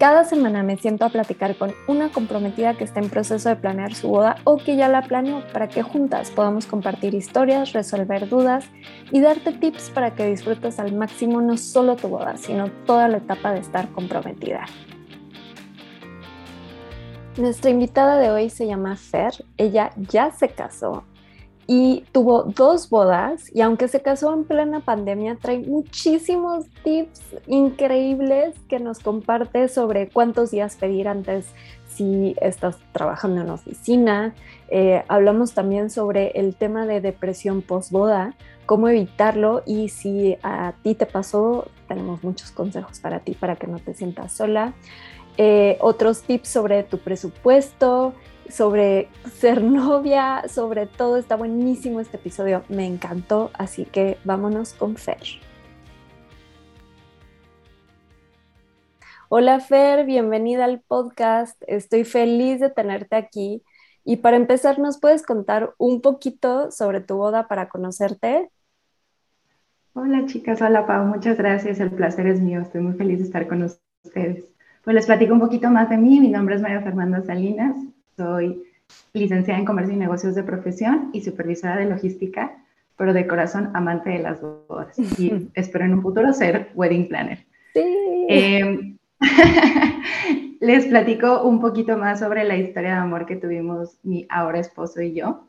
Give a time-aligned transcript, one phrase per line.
[0.00, 3.94] Cada semana me siento a platicar con una comprometida que está en proceso de planear
[3.94, 8.64] su boda o que ya la planeó para que juntas podamos compartir historias, resolver dudas
[9.10, 13.18] y darte tips para que disfrutes al máximo no solo tu boda, sino toda la
[13.18, 14.64] etapa de estar comprometida.
[17.36, 21.04] Nuestra invitada de hoy se llama Fer, ella ya se casó
[21.72, 28.56] y tuvo dos bodas y aunque se casó en plena pandemia, trae muchísimos tips increíbles
[28.68, 31.46] que nos comparte sobre cuántos días pedir antes
[31.86, 34.34] si estás trabajando en oficina.
[34.68, 38.34] Eh, hablamos también sobre el tema de depresión post-boda,
[38.66, 43.68] cómo evitarlo y si a ti te pasó, tenemos muchos consejos para ti para que
[43.68, 44.74] no te sientas sola.
[45.36, 48.12] Eh, otros tips sobre tu presupuesto,
[48.50, 51.16] sobre ser novia, sobre todo.
[51.16, 55.22] Está buenísimo este episodio, me encantó, así que vámonos con Fer.
[59.28, 61.62] Hola Fer, bienvenida al podcast.
[61.68, 63.62] Estoy feliz de tenerte aquí.
[64.04, 68.50] Y para empezar, ¿nos puedes contar un poquito sobre tu boda para conocerte?
[69.92, 73.48] Hola chicas, hola Pau, muchas gracias, el placer es mío, estoy muy feliz de estar
[73.48, 74.44] con ustedes.
[74.84, 77.76] Pues les platico un poquito más de mí, mi nombre es María Fernanda Salinas,
[78.16, 78.64] soy
[79.12, 82.58] licenciada en Comercio y Negocios de profesión y supervisora de logística,
[82.96, 84.98] pero de corazón amante de las bodas.
[85.18, 87.44] Y espero en un futuro ser wedding planner.
[87.74, 88.26] Sí.
[88.28, 88.98] Em,
[90.60, 95.00] les platico un poquito más sobre la historia de amor que tuvimos mi ahora esposo
[95.00, 95.46] y yo.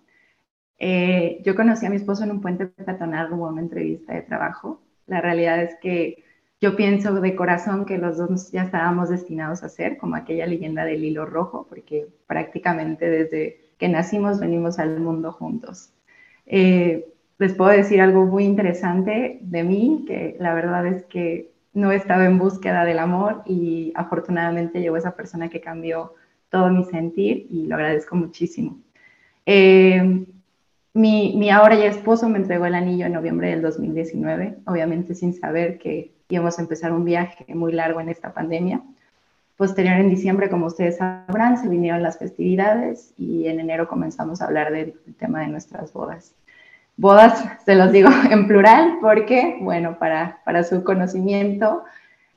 [0.79, 4.21] Eh, yo conocí a mi esposo en un puente peatonal rumbo a una entrevista de
[4.21, 4.81] trabajo.
[5.05, 6.23] La realidad es que
[6.61, 10.85] yo pienso de corazón que los dos ya estábamos destinados a ser, como aquella leyenda
[10.85, 15.91] del hilo rojo, porque prácticamente desde que nacimos venimos al mundo juntos.
[16.45, 17.07] Eh,
[17.39, 22.25] les puedo decir algo muy interesante de mí, que la verdad es que no estaba
[22.25, 26.13] en búsqueda del amor y afortunadamente llegó esa persona que cambió
[26.49, 28.79] todo mi sentir y lo agradezco muchísimo.
[29.47, 30.27] Eh,
[30.93, 35.33] mi, mi ahora ya esposo me entregó el anillo en noviembre del 2019, obviamente sin
[35.33, 38.81] saber que íbamos a empezar un viaje muy largo en esta pandemia.
[39.57, 44.45] Posterior en diciembre, como ustedes sabrán, se vinieron las festividades y en enero comenzamos a
[44.45, 46.33] hablar del tema de nuestras bodas.
[46.97, 51.83] Bodas, se los digo en plural porque, bueno, para, para su conocimiento,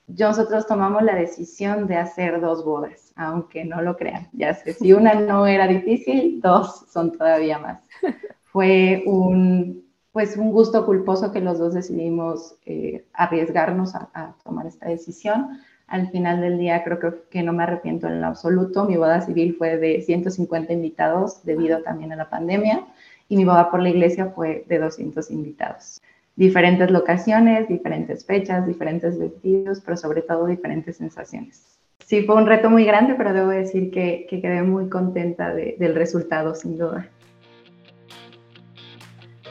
[0.06, 4.28] nosotros tomamos la decisión de hacer dos bodas, aunque no lo crean.
[4.32, 7.80] Ya sé, si una no era difícil, dos son todavía más.
[8.44, 9.83] Fue un,
[10.14, 15.58] pues un gusto culposo que los dos decidimos eh, arriesgarnos a, tomar esta decisión.
[15.88, 18.84] Al final del día creo que, no me arrepiento en lo absoluto.
[18.84, 22.84] Mi boda civil fue de 150 invitados debido también a la pandemia
[23.28, 26.00] y mi boda por la iglesia fue de 200 invitados.
[26.36, 31.76] Diferentes locaciones, diferentes fechas, diferentes vestidos, pero sobre todo diferentes sensaciones.
[32.06, 36.54] Sí, fue un reto muy grande, pero debo decir que quedé muy contenta del resultado,
[36.54, 37.08] sin duda.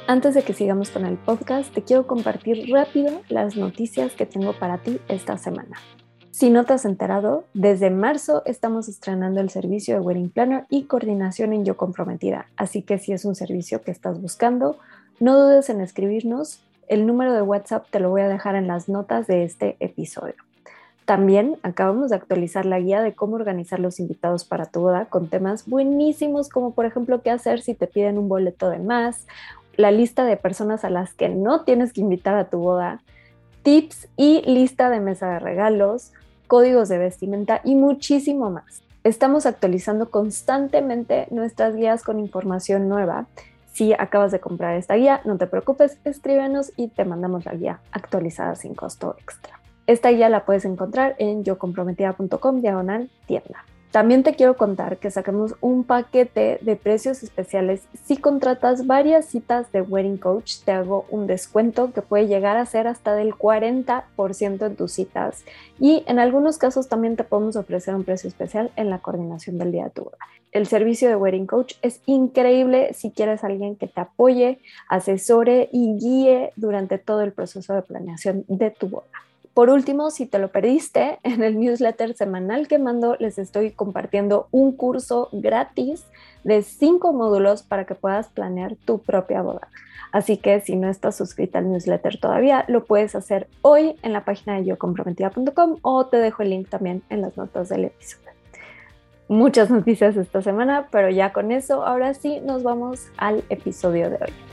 [0.06, 4.52] Antes de que sigamos con el podcast, te quiero compartir rápido las noticias que tengo
[4.52, 5.78] para ti esta semana.
[6.30, 10.84] Si no te has enterado, desde marzo estamos estrenando el servicio de Wedding Planner y
[10.86, 14.78] coordinación en Yo Comprometida, así que si es un servicio que estás buscando,
[15.22, 16.62] no dudes en escribirnos.
[16.90, 20.36] El número de WhatsApp te lo voy a dejar en las notas de este episodio.
[21.06, 25.30] También acabamos de actualizar la guía de cómo organizar los invitados para tu boda con
[25.30, 29.28] temas buenísimos como por ejemplo qué hacer si te piden un boleto de más
[29.75, 33.01] la lista de personas a las que no tienes que invitar a tu boda,
[33.63, 36.11] tips y lista de mesa de regalos,
[36.47, 38.83] códigos de vestimenta y muchísimo más.
[39.03, 43.25] Estamos actualizando constantemente nuestras guías con información nueva.
[43.73, 47.79] Si acabas de comprar esta guía, no te preocupes, escríbenos y te mandamos la guía
[47.91, 49.59] actualizada sin costo extra.
[49.88, 53.65] Esta guía la puedes encontrar en yocomprometida.com diagonal tienda.
[53.94, 57.84] También te quiero contar que sacamos un paquete de precios especiales.
[58.06, 62.66] Si contratas varias citas de Wedding Coach, te hago un descuento que puede llegar a
[62.66, 65.45] ser hasta del 40% en tus citas.
[65.80, 69.72] Y en algunos casos también te podemos ofrecer un precio especial en la coordinación del
[69.72, 70.18] día de tu boda.
[70.51, 74.57] El servicio de Wedding Coach es increíble si quieres alguien que te apoye,
[74.89, 79.06] asesore y guíe durante todo el proceso de planeación de tu boda.
[79.53, 84.47] Por último, si te lo perdiste, en el newsletter semanal que mando les estoy compartiendo
[84.51, 86.05] un curso gratis
[86.44, 89.67] de cinco módulos para que puedas planear tu propia boda.
[90.11, 94.25] Así que si no estás suscrita al newsletter todavía, lo puedes hacer hoy en la
[94.25, 98.29] página de yocomprometida.com o te dejo el link también en las notas del episodio.
[99.27, 104.17] Muchas noticias esta semana, pero ya con eso, ahora sí nos vamos al episodio de
[104.17, 104.52] hoy.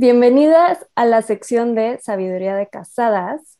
[0.00, 3.58] Bienvenidas a la sección de Sabiduría de Casadas.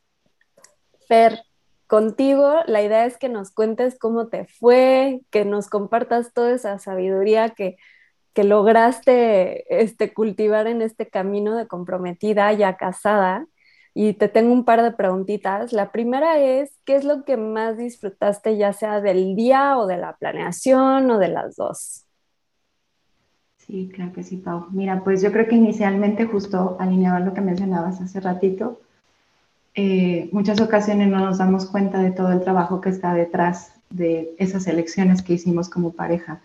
[1.08, 1.42] Fer,
[1.88, 6.78] contigo la idea es que nos cuentes cómo te fue, que nos compartas toda esa
[6.78, 7.76] sabiduría que,
[8.34, 13.48] que lograste este, cultivar en este camino de comprometida ya casada.
[13.92, 15.72] Y te tengo un par de preguntitas.
[15.72, 19.96] La primera es, ¿qué es lo que más disfrutaste ya sea del día o de
[19.96, 22.07] la planeación o de las dos?
[23.68, 24.66] Sí, claro que sí, Pau.
[24.70, 28.80] Mira, pues yo creo que inicialmente, justo alineaba lo que mencionabas hace ratito,
[29.74, 34.34] eh, muchas ocasiones no nos damos cuenta de todo el trabajo que está detrás de
[34.38, 36.40] esas elecciones que hicimos como pareja.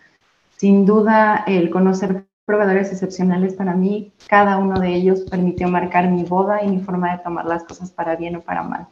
[0.58, 6.24] Sin duda, el conocer proveedores excepcionales para mí, cada uno de ellos permitió marcar mi
[6.24, 8.86] boda y mi forma de tomar las cosas para bien o para mal.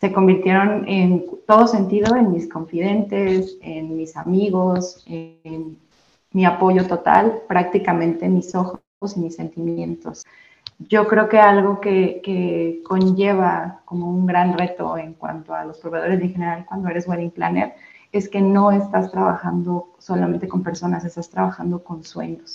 [0.00, 5.76] Se convirtieron en todo sentido en mis confidentes, en mis amigos, en
[6.32, 8.80] mi apoyo total, prácticamente mis ojos
[9.16, 10.24] y mis sentimientos.
[10.78, 16.20] Yo creo que algo que, conlleva como un gran reto en cuanto a los proveedores
[16.20, 17.74] en general cuando eres wedding planner
[18.10, 22.52] es que no estás trabajando solamente con personas, estás trabajando con sueños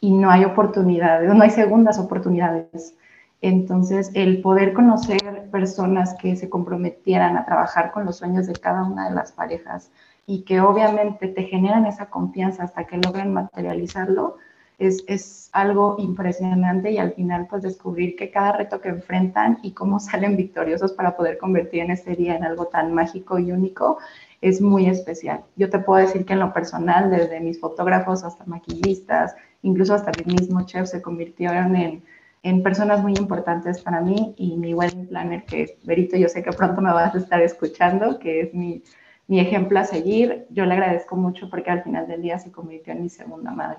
[0.00, 2.94] y no hay oportunidades, no hay segundas oportunidades.
[3.40, 8.84] Entonces, el poder conocer personas que se comprometieran a trabajar con los sueños de cada
[8.84, 9.90] una de las parejas,
[10.26, 14.36] y que obviamente te generan esa confianza hasta que logran materializarlo,
[14.78, 19.70] es, es, algo impresionante y al final pues descubrir que cada reto que enfrentan y
[19.70, 23.98] cómo salen victoriosos para poder convertir en este día en algo tan mágico y único
[24.40, 25.44] es muy especial.
[25.56, 30.10] Yo te puedo decir que en lo personal, desde mis fotógrafos hasta maquillistas, incluso hasta
[30.18, 32.02] mi mismo chef se convirtieron en,
[32.42, 36.52] en personas muy importantes para mí y mi wedding planner, que Berito, yo sé que
[36.52, 38.82] pronto me vas a estar escuchando, que es mi
[39.26, 40.46] mi ejemplo a seguir.
[40.50, 43.78] Yo le agradezco mucho porque al final del día se convirtió en mi segunda madre.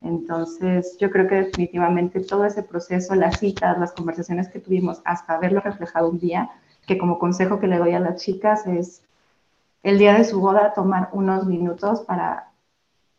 [0.00, 5.38] Entonces, yo creo que definitivamente todo ese proceso, las citas, las conversaciones que tuvimos, hasta
[5.38, 6.50] verlo reflejado un día,
[6.86, 9.02] que como consejo que le doy a las chicas es
[9.82, 12.50] el día de su boda tomar unos minutos para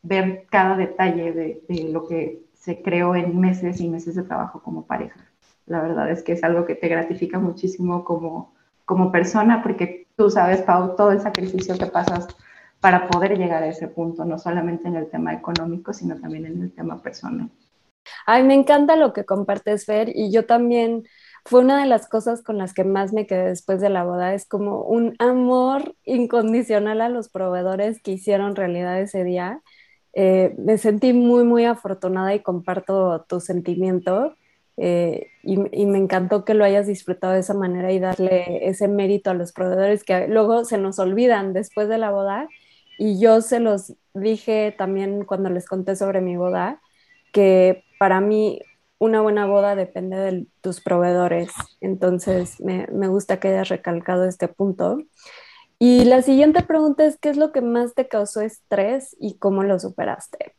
[0.02, 4.86] ver cada detalle de, lo que se creó en meses y meses de trabajo como
[4.86, 5.20] pareja.
[5.66, 8.54] La verdad es que es algo que te gratifica muchísimo como,
[8.86, 12.28] como persona porque tú sabes, Pau, todo el sacrificio que pasas
[12.81, 16.62] para poder llegar a ese punto, no solamente en el tema económico, sino también en
[16.64, 17.50] el tema personal.
[18.25, 21.04] Ay, me encanta lo que compartes, Fer, y yo también
[21.46, 24.34] fue una de las cosas con las que más me quedé después de la boda,
[24.34, 29.62] es como un amor incondicional a los proveedores que hicieron realidad ese día.
[30.14, 34.36] Eh, me sentí muy, muy afortunada y comparto tu sentimiento.
[34.80, 39.32] Eh, y, me encantó que lo hayas disfrutado de esa manera y darle ese mérito
[39.32, 42.48] a los proveedores que luego se nos olvidan después de la boda.
[43.00, 46.80] Y yo se los dije también cuando les conté sobre mi boda,
[47.32, 48.62] que para mí
[49.00, 51.52] una buena boda depende de tus proveedores.
[51.82, 55.00] Entonces me, me gusta que hayas recalcado este punto.
[55.80, 59.64] Y la siguiente pregunta es, ¿qué es lo que más te causó estrés y cómo
[59.64, 60.54] lo superaste?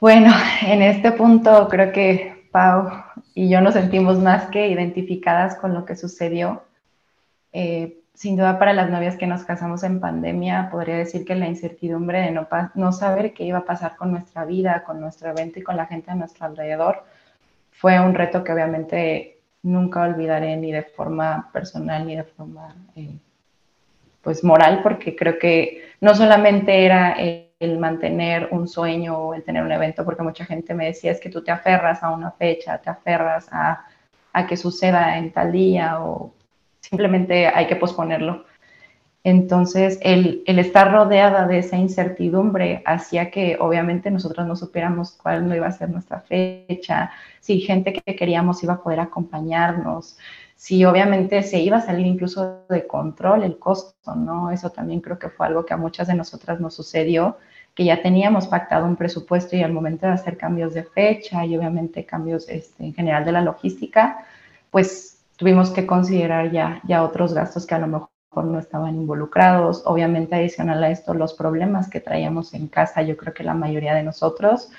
[0.00, 0.32] Bueno,
[0.66, 2.90] en este punto creo que Pau
[3.34, 6.62] y yo nos sentimos más que identificadas con lo que sucedió.
[7.52, 11.48] Eh, sin duda para las novias que nos casamos en pandemia, podría decir que la
[11.48, 15.58] incertidumbre de no, no saber qué iba a pasar con nuestra vida, con nuestro evento
[15.58, 17.04] y con la gente a nuestro alrededor,
[17.72, 23.16] fue un reto que obviamente nunca olvidaré ni de forma personal ni de forma eh,
[24.20, 27.16] pues moral, porque creo que no solamente era...
[27.18, 31.12] Eh, el mantener un sueño o el tener un evento, porque mucha gente me decía
[31.12, 33.86] es que tú te aferras a una fecha, te aferras a,
[34.32, 36.32] a que suceda en tal día o
[36.80, 38.44] simplemente hay que posponerlo.
[39.24, 45.48] Entonces, el, el, estar rodeada de esa incertidumbre hacía que obviamente nosotros no supiéramos cuál
[45.48, 50.18] no iba a ser nuestra fecha, si gente que queríamos iba a poder acompañarnos,
[50.56, 54.50] si obviamente se iba a salir incluso de control el costo, ¿no?
[54.50, 57.36] Eso también creo que fue algo que a muchas de nosotras nos sucedió
[57.74, 61.56] que ya teníamos pactado un presupuesto y al momento de hacer cambios de fecha y
[61.56, 64.26] obviamente cambios este, en general de la logística,
[64.70, 68.10] pues tuvimos que considerar ya, ya otros gastos que a lo mejor
[68.44, 69.82] no estaban involucrados.
[69.86, 73.94] Obviamente adicional a esto, los problemas que traíamos en casa, yo creo que la mayoría
[73.94, 74.70] de nosotros,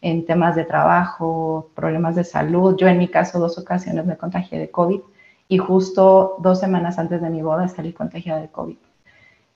[0.00, 2.76] en temas de trabajo, problemas de salud.
[2.76, 5.00] Yo en mi caso dos ocasiones me contagié de COVID
[5.48, 8.76] y justo dos semanas antes de mi boda salí contagiada de COVID.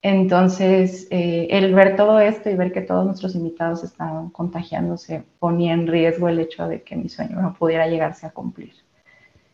[0.01, 5.73] Entonces, eh, el ver todo esto y ver que todos nuestros invitados estaban contagiándose ponía
[5.73, 8.73] en riesgo el hecho de que mi sueño no pudiera llegarse a cumplir.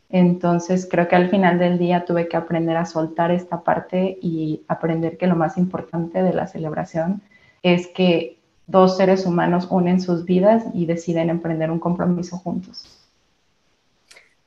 [0.10, 4.64] Entonces, creo que al final del día tuve que aprender a soltar esta parte y
[4.68, 7.24] aprender que lo más importante de la celebración
[7.64, 13.03] es que dos seres humanos unen sus vidas y deciden emprender un compromiso juntos.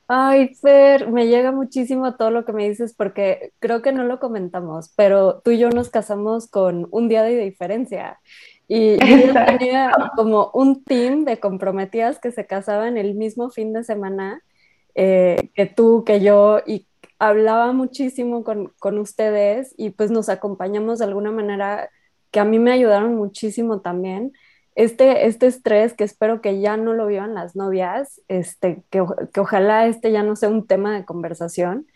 [0.09, 4.19] Ay, Fer, me llega muchísimo todo lo que me dices porque creo que no lo
[4.19, 8.19] comentamos, pero tú y yo nos casamos con un día de diferencia.
[8.69, 13.83] Y yo tenía como un team de comprometidas que se casaban el mismo fin de
[13.83, 14.41] semana
[14.95, 16.87] eh, que tú, que yo, y
[17.19, 21.89] hablaba muchísimo con, con ustedes y pues nos acompañamos de alguna manera
[22.31, 24.33] que a mí me ayudaron muchísimo también
[24.77, 29.03] este, este estrés que espero que ya no lo vivan las novias, este, que,
[29.33, 31.87] que ojalá este ya no sea un tema de conversación,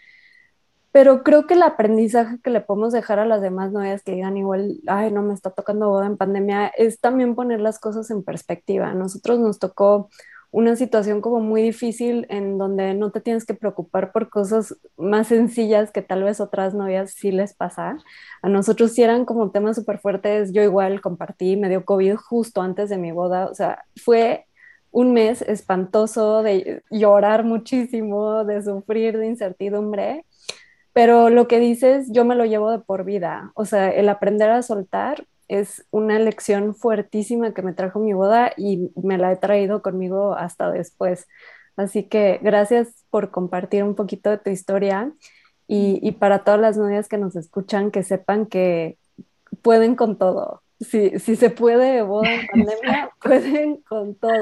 [0.91, 4.35] pero creo que el aprendizaje que le podemos dejar a las demás novias que digan
[4.35, 8.23] igual, ay, no me está tocando boda en pandemia, es también poner las cosas en
[8.23, 8.95] perspectiva.
[8.95, 10.09] Nosotros nos tocó
[10.51, 15.27] una situación como muy difícil en donde no te tienes que preocupar por cosas más
[15.27, 17.98] sencillas que tal vez otras novias sí les pasa.
[18.41, 20.51] A nosotros sí eran como temas súper fuertes.
[20.51, 23.46] Yo igual compartí, me dio COVID justo antes de mi boda.
[23.48, 24.46] O sea, fue
[24.91, 30.25] un mes espantoso de llorar muchísimo, de sufrir, de incertidumbre.
[30.93, 33.51] Pero lo que dices, yo me lo llevo de por vida.
[33.55, 38.53] O sea, el aprender a soltar es una lección fuertísima que me trajo mi boda
[38.55, 41.27] y me la he traído conmigo hasta después.
[41.75, 45.12] Así que gracias por compartir un poquito de tu historia
[45.67, 48.98] y, para todas las novias que nos escuchan, que sepan que
[49.62, 50.63] pueden con todo.
[50.79, 54.41] Si, si se puede boda en pandemia, pueden con todo.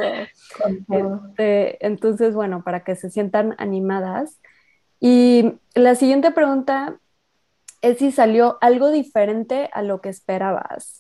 [0.90, 4.40] Este, entonces, bueno, para que se sientan animadas.
[5.00, 7.00] Y la siguiente pregunta
[7.82, 10.99] es si salió algo diferente a lo que esperabas.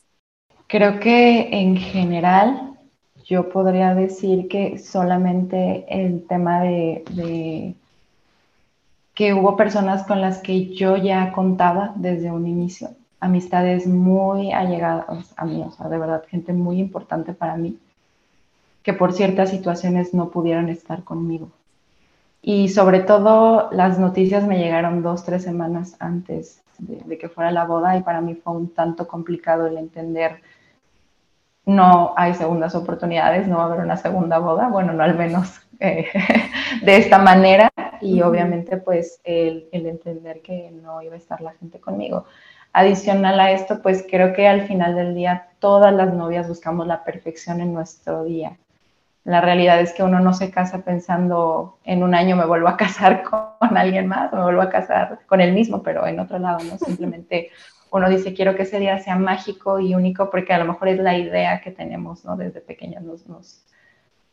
[0.70, 2.78] Creo que en general
[3.26, 7.74] yo podría decir que solamente el tema de,
[9.16, 15.34] que hubo personas con las que yo ya contaba desde un inicio, amistades muy allegadas
[15.38, 17.80] a mí, o sea, de verdad, gente muy importante para mí,
[18.84, 21.50] que por ciertas situaciones no pudieron estar conmigo.
[22.44, 27.66] Y sobre todo las noticias me llegaron dos, tres semanas antes de, que fuera la
[27.66, 30.42] boda y para mí fue un tanto complicado el entender
[31.70, 35.62] no hay segundas oportunidades, no va a haber una segunda boda, bueno, no al menos
[35.80, 36.08] eh,
[36.82, 37.72] de esta manera
[38.02, 42.26] y obviamente pues el, el, entender que no iba a estar la gente conmigo.
[42.74, 47.04] Adicional a esto, pues creo que al final del día todas las novias buscamos la
[47.04, 48.58] perfección en nuestro día.
[49.24, 52.78] La realidad es que uno no se casa pensando en un año me vuelvo a
[52.84, 56.60] casar con alguien más, me vuelvo a casar con el mismo, pero en otro lado,
[56.64, 56.78] ¿no?
[56.86, 57.52] Simplemente
[57.92, 61.00] uno dice, quiero que ese día sea mágico y único porque a lo mejor es
[61.00, 62.36] la idea que tenemos, ¿no?
[62.36, 63.66] Desde pequeñas nos, nos,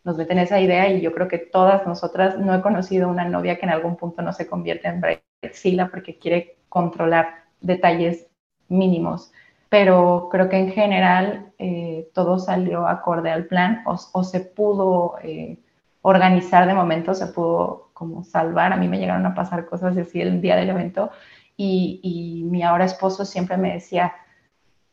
[0.04, 3.58] nos meten esa idea y yo creo que todas nosotras, no he conocido una novia
[3.58, 8.26] que en algún punto no se convierte en Brexila porque quiere controlar detalles
[8.68, 9.32] mínimos
[9.68, 15.58] pero creo que en general eh, todo salió acorde al plan o, se pudo eh,
[16.02, 18.72] organizar de momento, se pudo como salvar.
[18.72, 21.10] A mí me llegaron a pasar cosas así el día del evento
[21.56, 24.14] y, mi ahora esposo siempre me decía,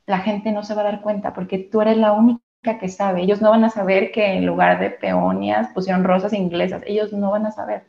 [0.05, 2.41] la gente no se va a dar cuenta porque tú eres la única
[2.79, 3.21] que sabe.
[3.21, 6.83] Ellos no van a saber que en lugar de peonias pusieron rosas inglesas.
[6.85, 7.85] Ellos no van a saber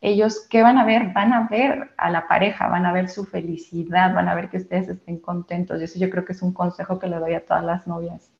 [0.00, 1.12] ellos, ¿qué van a ver?
[1.12, 4.58] Van a ver a la pareja, van a ver su felicidad, van a ver que
[4.58, 5.80] ustedes estén contentos.
[5.80, 8.30] Y eso yo creo que es un consejo que le doy a todas las novias.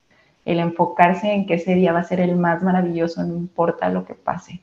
[0.45, 4.05] El enfocarse en que ese día va a ser el más maravilloso, no importa lo
[4.05, 4.61] que pase.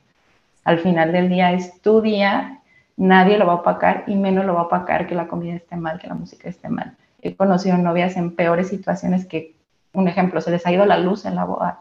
[0.64, 2.62] Al final del día es tu día,
[2.96, 5.76] nadie lo va a opacar y menos lo va a opacar que la comida esté
[5.76, 6.96] mal, que la música esté mal.
[7.22, 9.54] He conocido novias en peores situaciones que,
[9.92, 11.80] un ejemplo, se les ha ido la luz en la boda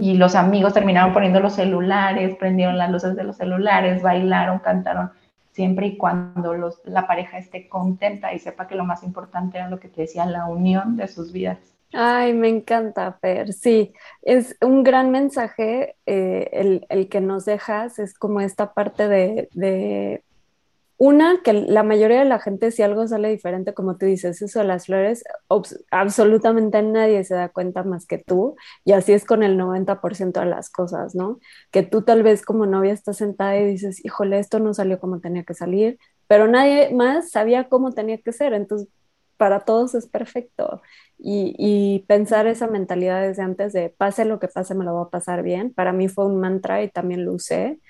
[0.00, 5.12] y los amigos terminaron poniendo los celulares, prendieron las luces de los celulares, bailaron, cantaron,
[5.52, 9.68] siempre y cuando los, la pareja esté contenta y sepa que lo más importante era
[9.68, 11.58] lo que te decía, la unión de sus vidas.
[11.92, 13.52] Ay, me encanta, Fer.
[13.52, 13.92] Sí,
[14.22, 19.48] es un gran mensaje eh, el, el, que nos dejas, es como esta parte de,
[19.52, 20.24] de
[21.02, 24.58] una, que la mayoría de la gente, si algo sale diferente, como tú dices, eso
[24.58, 25.24] de las flores,
[25.90, 28.54] absolutamente nadie se da cuenta más que tú,
[28.84, 31.40] y así es con el 90% de las cosas, ¿no?
[31.70, 35.20] Que tú tal vez como novia estás sentada y dices, híjole, esto no salió como
[35.20, 38.88] tenía que salir, pero nadie más sabía cómo tenía que ser, entonces
[39.38, 40.82] para todos es perfecto.
[41.18, 45.10] Y, pensar esa mentalidad desde antes de pase lo que pase, me lo voy a
[45.10, 47.80] pasar bien, para mí fue un mantra y también lo usé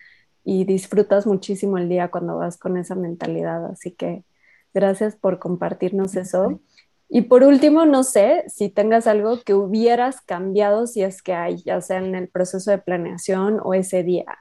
[0.45, 3.67] y disfrutas muchísimo el día cuando vas con esa mentalidad.
[3.67, 4.25] Así que
[4.73, 6.61] gracias por compartirnos eso.
[7.09, 11.57] Y por último, no sé si tengas algo que hubieras cambiado si es que hay,
[11.57, 14.39] ya sea en el proceso de planeación o ese día.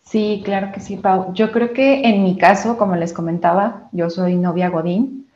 [0.00, 1.34] Sí, claro que sí, Pau.
[1.34, 5.26] Yo creo que en mi caso, como les comentaba, yo soy novia Godín.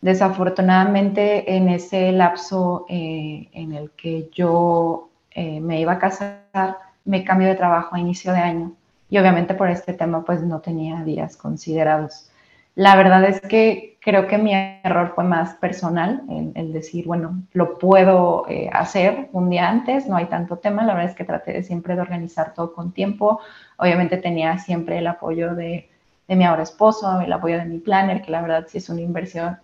[0.00, 7.24] Desafortunadamente, en ese lapso eh, en el que yo eh, me iba a casar, me
[7.24, 8.77] cambio de trabajo a inicio de año
[9.10, 12.30] y obviamente por este tema pues no tenía días considerados.
[12.74, 17.42] La verdad es que creo que mi error fue más personal, el, el decir, bueno,
[17.52, 21.24] lo puedo eh, hacer un día antes, no hay tanto tema, la verdad es que
[21.24, 23.40] traté de siempre de organizar todo con tiempo,
[23.78, 25.88] obviamente tenía siempre el apoyo de,
[26.28, 29.00] de mi ahora esposo, el apoyo de mi planner, que la verdad sí es una
[29.00, 29.58] inversión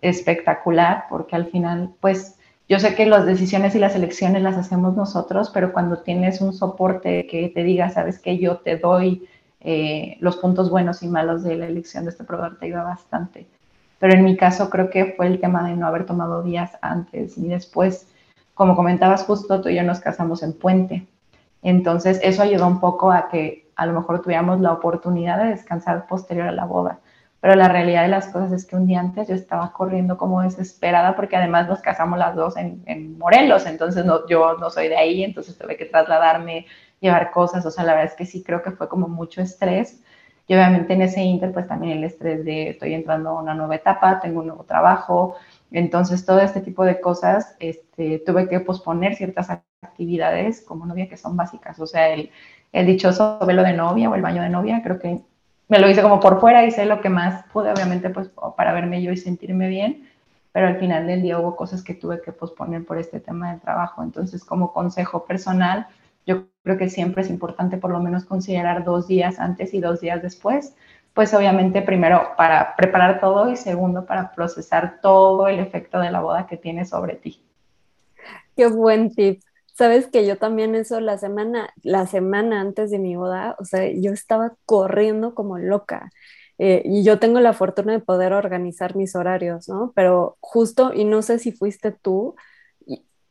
[0.00, 2.37] espectacular, porque al final pues
[2.68, 6.52] yo sé que las decisiones y las elecciones las hacemos nosotros, pero cuando tienes un
[6.52, 9.26] soporte que te diga, sabes que yo te doy
[9.60, 13.46] eh, los puntos buenos y malos de la elección de este proveedor, te ayuda bastante.
[13.98, 17.38] Pero en mi caso creo que fue el tema de no haber tomado días antes
[17.38, 18.06] y después,
[18.52, 21.06] como comentabas justo, tú y yo nos casamos en puente.
[21.62, 26.06] Entonces eso ayudó un poco a que a lo mejor tuviéramos la oportunidad de descansar
[26.06, 26.98] posterior a la boda
[27.40, 30.42] pero la realidad de las cosas es que un día antes yo estaba corriendo como
[30.42, 34.88] desesperada porque además nos casamos las dos en, en Morelos, entonces no, yo no soy
[34.88, 36.66] de ahí, entonces tuve que trasladarme,
[37.00, 40.02] llevar cosas, o sea, la verdad es que sí creo que fue como mucho estrés.
[40.48, 43.76] Y obviamente en ese inter, pues también el estrés de estoy entrando a una nueva
[43.76, 45.36] etapa, tengo un nuevo trabajo,
[45.70, 49.50] entonces todo este tipo de cosas, este, tuve que posponer ciertas
[49.82, 52.30] actividades como novia que son básicas, o sea, el,
[52.72, 55.20] el dichoso velo de novia o el baño de novia, creo que
[55.68, 59.02] me lo hice como por fuera, hice lo que más pude, obviamente, pues para verme
[59.02, 60.08] yo y sentirme bien,
[60.52, 63.60] pero al final del día hubo cosas que tuve que posponer por este tema del
[63.60, 64.02] trabajo.
[64.02, 65.86] Entonces, como consejo personal,
[66.26, 70.00] yo creo que siempre es importante por lo menos considerar dos días antes y dos
[70.00, 70.74] días después,
[71.14, 76.20] pues obviamente primero para preparar todo y segundo para procesar todo el efecto de la
[76.20, 77.42] boda que tiene sobre ti.
[78.56, 79.40] Qué buen tip.
[79.78, 83.88] Sabes que yo también eso la semana, la semana antes de mi boda, o sea,
[83.94, 86.10] yo estaba corriendo como loca.
[86.58, 89.92] Eh, y yo tengo la fortuna de poder organizar mis horarios, ¿no?
[89.94, 92.34] Pero justo, y no sé si fuiste tú,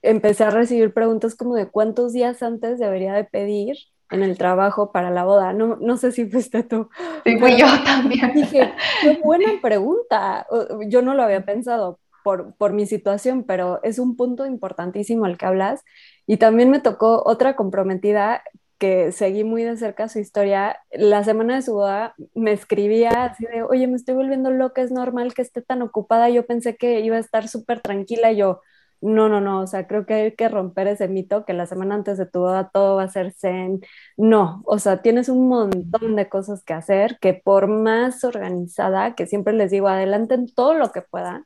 [0.02, 3.76] empecé a recibir preguntas como de cuántos días antes debería de pedir
[4.10, 5.52] en el trabajo para la boda.
[5.52, 6.88] No, no sé si fuiste tú.
[7.26, 8.32] Sí, fui yo también.
[8.34, 10.48] Dije, qué buena pregunta.
[10.88, 15.38] Yo no lo había pensado por, por mi situación, pero es un punto importantísimo el
[15.38, 15.84] que hablas
[16.28, 18.44] y también me tocó otra comprometida
[18.78, 20.80] que seguí muy de cerca su historia.
[20.92, 24.92] La semana de su boda me escribía así de, oye, me estoy volviendo loca, es
[24.92, 26.30] normal que esté tan ocupada.
[26.30, 28.32] Yo pensé que iba a estar súper tranquila.
[28.32, 28.62] Y yo,
[29.02, 31.96] no, no, no, o sea, creo que hay que romper ese mito que la semana
[31.96, 33.82] antes de tu boda todo va a ser zen.
[34.18, 39.28] No, o sea, tienes un montón de cosas que hacer que por más organizada, que
[39.28, 41.46] siempre les digo, adelanten todo lo que puedan,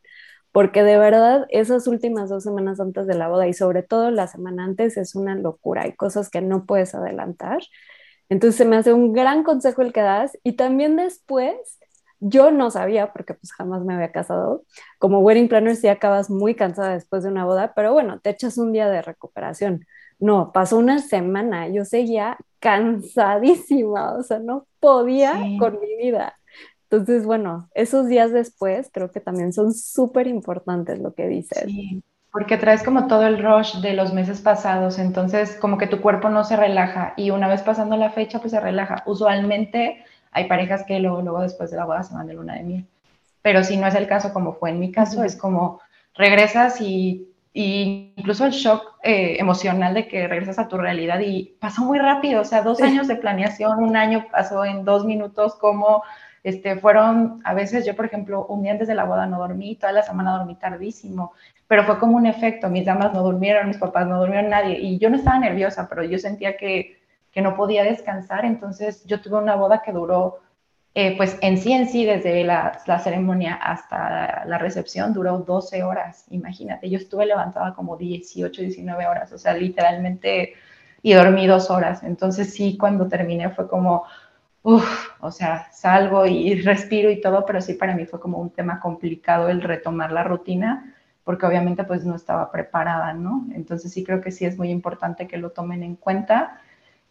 [0.52, 4.28] porque de verdad esas últimas dos semanas antes de la boda y sobre todo la
[4.28, 7.62] semana antes es una locura, hay cosas que no puedes adelantar.
[8.30, 11.80] Entonces se me hace un gran consejo el que das y también después
[12.22, 14.64] yo no sabía porque pues jamás me había casado.
[15.00, 18.58] Como wedding planner sí acabas muy cansada después de una boda, pero bueno, te echas
[18.58, 19.86] un día de recuperación.
[20.20, 26.38] No, pasó una semana, yo seguía cansadísima, o sea, no podía con mi vida.
[26.92, 31.64] Entonces, bueno, esos días después creo que también son súper importantes lo que dices.
[31.64, 36.02] Sí, porque traes como todo el rush de los meses pasados, entonces como que tu
[36.02, 39.04] cuerpo no se relaja y una vez pasando la fecha pues se relaja.
[39.06, 42.64] Usualmente hay parejas que luego, luego después de la boda se van de luna de
[42.64, 42.86] miel,
[43.42, 45.80] pero si no es el caso como fue en mi caso, es como
[46.16, 51.84] regresas y, incluso el shock eh, emocional de que regresas a tu realidad y pasó
[51.84, 56.04] muy rápido, o sea, dos años de planeación, un año pasó en dos minutos como
[56.44, 59.76] este, fueron, a veces yo, por ejemplo, un día antes de la boda no dormí,
[59.76, 61.34] toda la semana dormí tardísimo,
[61.68, 64.98] pero fue como un efecto, mis damas no durmieron, mis papás no durmieron, nadie, y
[64.98, 67.00] yo no estaba nerviosa, pero yo sentía que,
[67.32, 70.40] que no podía descansar, entonces yo tuve una boda que duró,
[70.96, 75.84] eh, pues en sí en sí, desde la, la, ceremonia hasta la recepción, duró 12
[75.84, 80.56] horas, imagínate, yo estuve levantada como 18, 19 horas, o sea, literalmente,
[81.04, 84.06] y dormí dos horas, entonces sí, cuando terminé fue como
[84.64, 88.52] Uf, o sea, salgo y respiro y todo, pero sí para mí fue como un
[88.52, 93.48] tema complicado el retomar la rutina, porque obviamente pues no estaba preparada, ¿no?
[93.56, 96.60] Entonces sí creo que sí es muy importante que lo tomen en cuenta.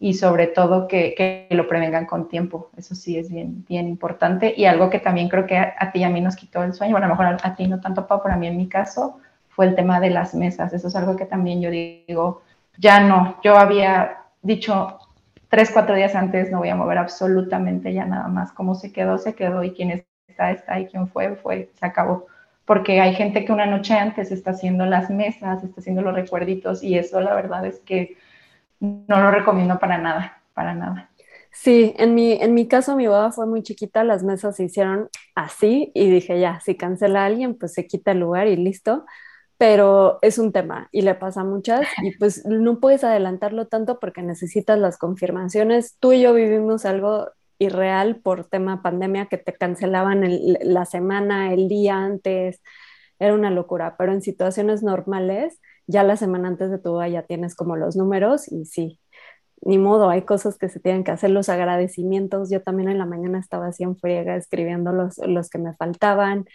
[0.02, 2.70] y sobre todo que, lo prevengan con tiempo.
[2.76, 6.04] Eso sí es bien, bien importante y algo que también creo que a, ti y
[6.04, 8.20] a mí nos quitó el sueño, bueno, a lo mejor a, ti no tanto, Pau,
[8.22, 10.72] pero a mí en mi caso fue el tema de las mesas.
[10.72, 12.42] Eso es algo que también yo digo,
[12.78, 14.98] ya no, yo había dicho
[15.50, 18.52] tres, cuatro días antes no voy a mover absolutamente ya nada más.
[18.52, 19.90] Cómo se quedó, se quedó y quién
[20.28, 22.26] está, está y quién fue, fue, se acabó
[22.70, 26.84] porque hay gente que una noche antes está haciendo las mesas, está haciendo los recuerditos
[26.84, 28.16] y eso la verdad es que
[28.78, 31.10] no lo recomiendo para nada, para nada.
[31.50, 35.08] Sí, en mi, en mi caso mi boda fue muy chiquita, las mesas se hicieron
[35.34, 39.04] así y dije ya, si cancela a alguien, pues se quita el lugar y listo,
[39.60, 44.00] pero es un tema y le pasa a muchas y pues no puedes adelantarlo tanto
[44.00, 45.98] porque necesitas las confirmaciones.
[46.00, 50.26] Tú y yo vivimos algo irreal por tema pandemia que te cancelaban
[50.62, 52.62] la semana, el día antes,
[53.18, 57.24] era una locura, pero en situaciones normales, ya la semana antes de tu boda ya
[57.24, 58.98] tienes como los números y sí,
[59.60, 63.04] ni modo, hay cosas que se tienen que hacer, los agradecimientos, yo también en la
[63.04, 66.46] mañana estaba así en friega escribiendo los, los que me faltaban,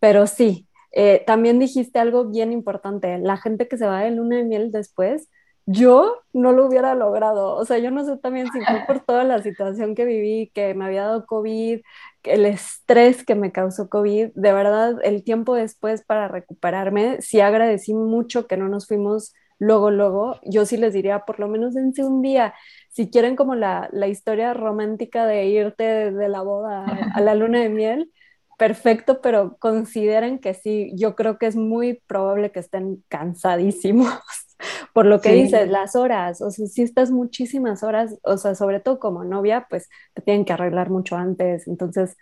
[0.00, 4.36] pero sí, eh, también dijiste algo bien importante, la gente que se va de luna
[4.36, 5.28] de miel después,
[5.70, 7.54] yo no lo hubiera logrado.
[7.54, 10.72] O sea, yo no sé también si fue por toda la situación que viví, que
[10.74, 11.80] me había dado COVID,
[12.22, 14.30] el estrés que me causó COVID.
[14.34, 19.90] De verdad, el tiempo después para recuperarme, sí agradecí mucho que no nos fuimos luego,
[19.90, 20.40] luego.
[20.42, 22.54] Yo sí les diría, por lo menos dense un día.
[22.88, 27.60] Si quieren como la, la historia romántica de irte de la boda a la luna
[27.60, 28.10] de miel,
[28.58, 34.12] perfecto, pero consideren que sí, yo creo que es muy probable que estén cansadísimos
[34.92, 38.80] por lo que dices, las horas, o sea, si estás muchísimas horas, o sea, sobre
[38.80, 41.68] todo como novia, pues te tienen que arreglar mucho antes.
[41.68, 42.16] Entonces,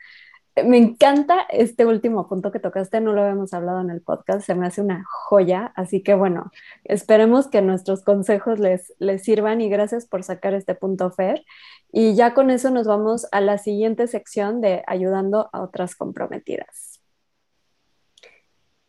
[0.64, 4.54] me encanta este último punto que tocaste, no lo habíamos hablado en el podcast, se
[4.54, 6.50] me hace una joya, así que bueno,
[6.84, 11.44] esperemos que nuestros consejos les, les sirvan y gracias por sacar este punto, Fer.
[11.92, 16.96] Y ya con eso nos vamos a la siguiente sección de ayudando a otras comprometidas.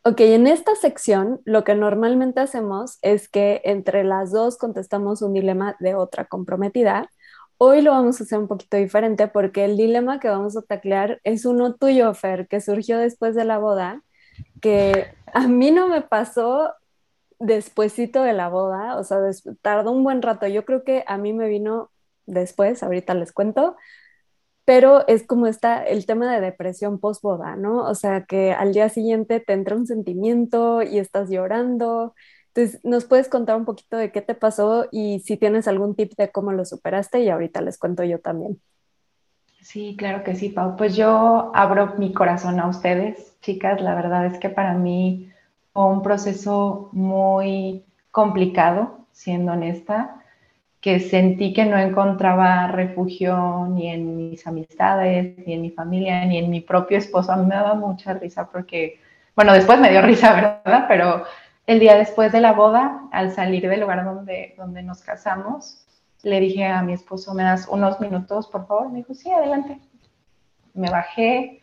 [0.10, 5.34] Ok, en esta sección lo que normalmente hacemos es que entre las dos contestamos un
[5.34, 7.10] dilema de otra comprometida.
[7.60, 11.20] Hoy lo vamos a hacer un poquito diferente porque el dilema que vamos a taclear
[11.24, 14.04] es uno tuyo, Fer, que surgió después de la boda,
[14.62, 16.74] que a mí no me pasó
[17.40, 19.20] despuesito de la boda, o sea,
[19.62, 20.48] tardó un buen rato.
[20.48, 21.92] Yo creo que a mí me vino
[22.28, 23.76] después, ahorita les cuento,
[24.66, 27.86] pero es como está el tema de depresión post-boda, ¿no?
[27.90, 32.14] O sea, que al día siguiente te entra un sentimiento y estás llorando.
[32.58, 36.14] Entonces, ¿nos puedes contar un poquito de qué te pasó y si tienes algún tip
[36.18, 37.22] de cómo lo superaste?
[37.22, 38.60] Y ahorita les cuento yo también.
[39.62, 40.76] Sí, claro que sí, Pau.
[40.76, 43.80] Pues yo abro mi corazón a ustedes, chicas.
[43.80, 45.32] La verdad es que para mí
[45.72, 50.24] fue un proceso muy complicado, siendo honesta
[50.82, 56.40] que sentí que no encontraba refugio ni en mis amistades, ni en mi familia, ni
[56.40, 57.32] en mi propio esposo.
[57.32, 59.00] A mí me daba mucha risa porque,
[59.36, 60.34] bueno, después me dio risa,
[60.66, 60.86] ¿verdad?
[60.88, 61.24] Pero
[61.68, 65.86] el día después de la boda, al salir del lugar donde, donde nos casamos,
[66.24, 68.90] le dije a mi esposo, ¿me das unos minutos, por favor?
[68.90, 69.80] Me dijo, sí, adelante.
[70.74, 71.62] Me bajé,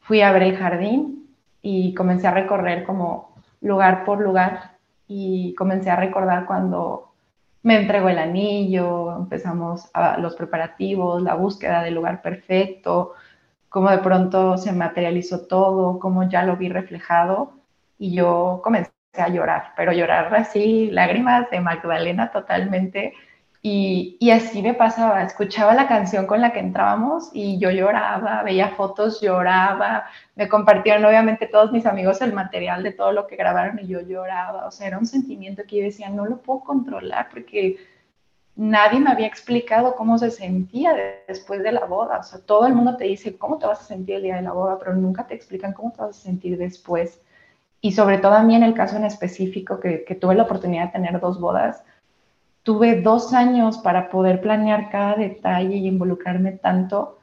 [0.00, 4.76] fui a ver el jardín y comencé a recorrer como lugar por lugar
[5.08, 7.12] y comencé a recordar cuando
[7.62, 13.14] me entregó el anillo, empezamos los preparativos, la búsqueda del lugar perfecto,
[13.70, 17.54] cómo de pronto se materializó todo, cómo ya lo vi reflejado
[17.98, 23.14] y yo comencé a llorar, pero llorar así, lágrimas de Magdalena totalmente.
[23.62, 28.70] Y, así me pasaba, escuchaba la canción con la que entrábamos y yo lloraba, veía
[28.70, 33.78] fotos, lloraba, me compartieron obviamente todos mis amigos el material de todo lo que grabaron
[33.78, 37.28] y yo lloraba, o sea, era un sentimiento que yo decía, no lo puedo controlar
[37.30, 37.76] porque
[38.56, 40.94] nadie me había explicado cómo se sentía
[41.28, 43.84] después de la boda, o sea, todo el mundo te dice cómo te vas a
[43.84, 46.56] sentir el día de la boda, pero nunca te explican cómo te vas a sentir
[46.56, 47.20] después.
[47.80, 50.92] Y sobre todo a mí en el caso en específico, que, tuve la oportunidad de
[50.92, 51.82] tener dos bodas,
[52.62, 57.16] tuve dos años para poder planear cada detalle y involucrarme tanto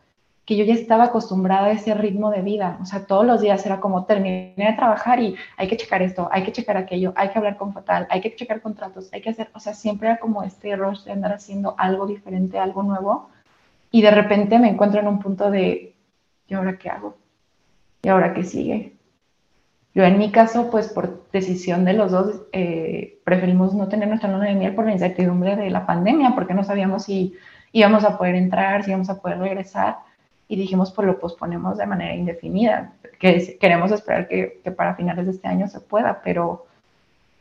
[0.46, 2.80] que yo ya estaba acostumbrada a ese ritmo de vida.
[2.82, 6.30] O sea, todos los días era como terminé de trabajar y hay que checar esto,
[6.32, 9.30] hay que checar aquello, hay que hablar con Fatal, hay que checar contratos, hay que
[9.30, 13.30] hacer, o sea, siempre era como este rush de andar haciendo algo diferente, algo nuevo.
[13.92, 15.96] Y de repente me encuentro en un punto de,
[16.48, 17.18] ¿y ahora qué hago?
[18.02, 18.97] ¿Y ahora qué sigue?
[19.98, 24.32] Yo en mi caso, pues por decisión de los dos, eh, preferimos no tener nuestra
[24.32, 27.34] luna de miel por la incertidumbre de la pandemia, porque no sabíamos si
[27.72, 29.98] íbamos a poder entrar, si íbamos a poder regresar,
[30.48, 35.26] y dijimos, pues lo posponemos de manera indefinida, que queremos esperar que, que para finales
[35.26, 36.68] de este año se pueda, pero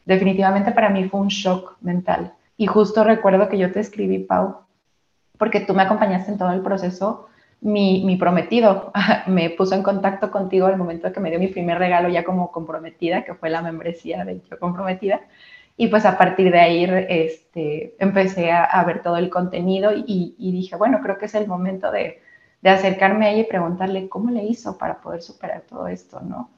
[0.06, 2.32] definitivamente para mí fue un shock mental.
[2.56, 4.60] Y justo recuerdo que yo te escribí, Pau,
[5.36, 7.28] porque tú me acompañaste en todo el proceso.
[7.60, 8.92] Mi, prometido
[9.26, 12.52] me puso en contacto contigo al momento que me dio mi primer regalo ya como
[12.52, 15.20] comprometida, que fue la membresía de Yo Comprometida.
[15.76, 20.76] Y pues a partir de ahí este, empecé a, ver todo el contenido y, dije,
[20.76, 22.22] bueno, creo que es el momento de,
[22.62, 26.50] de, acercarme a ella y preguntarle cómo le hizo para poder superar todo esto, ¿no?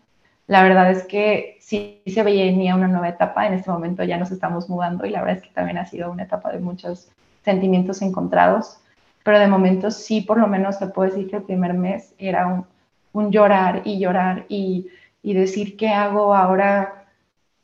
[0.48, 4.30] La verdad es que sí se venía una nueva etapa, en este momento ya nos
[4.30, 7.10] estamos mudando y la verdad es que también ha sido una etapa de muchos
[7.44, 8.80] sentimientos encontrados,
[9.28, 12.46] pero de momento sí, por lo menos te puedo decir que el primer mes era
[12.46, 12.64] un,
[13.12, 14.86] un llorar y llorar y,
[15.22, 17.04] y decir qué hago ahora,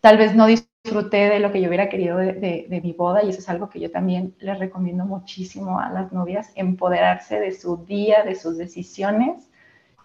[0.02, 3.38] tal vez no disfruté de lo que yo hubiera querido de, mi boda y eso
[3.38, 8.24] es algo que yo también les recomiendo muchísimo a las novias, empoderarse de su día,
[8.24, 9.48] de sus decisiones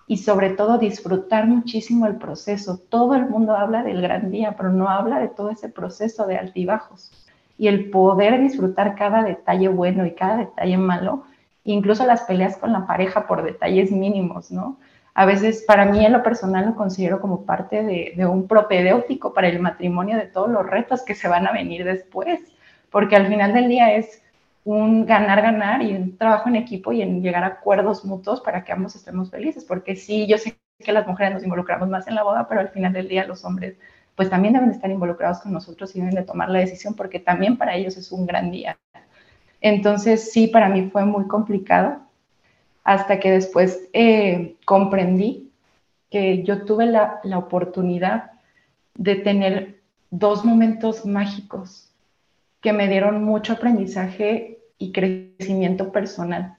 [0.07, 2.77] y sobre todo disfrutar muchísimo el proceso.
[2.87, 6.37] Todo el mundo habla del gran día, pero no habla de todo ese proceso de
[6.37, 7.11] altibajos.
[7.57, 11.25] Y el poder disfrutar cada detalle bueno y cada detalle malo,
[11.63, 14.77] incluso las peleas con la pareja por detalles mínimos, ¿no?
[15.19, 19.49] a veces para mí en lo personal lo considero como parte de, un propedéutico para
[19.49, 22.39] el matrimonio de todos los retos que se van a venir después,
[22.89, 24.21] porque al final del día es
[24.63, 28.71] un ganar-ganar y un trabajo en equipo y en llegar a acuerdos mutuos para que
[28.71, 32.23] ambos estemos felices, porque sí, yo sé que las mujeres nos involucramos más en la
[32.23, 33.77] boda, pero al final del día los hombres
[34.15, 37.57] pues también deben estar involucrados con nosotros y deben de tomar la decisión porque también
[37.57, 38.77] para ellos es un gran día.
[39.61, 41.99] Entonces sí, para mí fue muy complicado,
[42.83, 45.51] hasta que después eh, comprendí
[46.09, 48.31] que yo tuve la, la oportunidad
[48.95, 51.89] de tener dos momentos mágicos
[52.61, 56.57] que me dieron mucho aprendizaje y crecimiento personal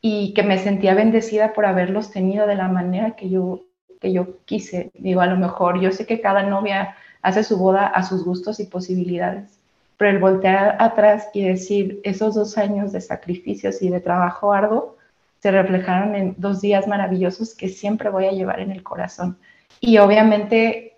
[0.00, 3.60] y que me sentía bendecida por haberlos tenido de la manera que yo,
[4.00, 4.90] que yo quise.
[4.94, 8.60] Digo, a lo mejor yo sé que cada novia hace su boda a sus gustos
[8.60, 9.58] y posibilidades,
[9.96, 14.96] pero el voltear atrás y decir esos dos años de sacrificios y de trabajo arduo
[15.40, 19.36] se reflejaron en dos días maravillosos que siempre voy a llevar en el corazón.
[19.78, 20.96] Y obviamente,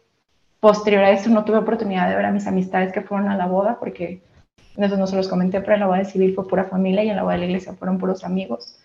[0.60, 3.46] posterior a eso, no tuve oportunidad de ver a mis amistades que fueron a la
[3.46, 4.22] boda, porque
[4.76, 7.16] eso no se los comenté, pero en la boda civil fue pura familia y en
[7.16, 8.78] la boda de la iglesia fueron puros amigos.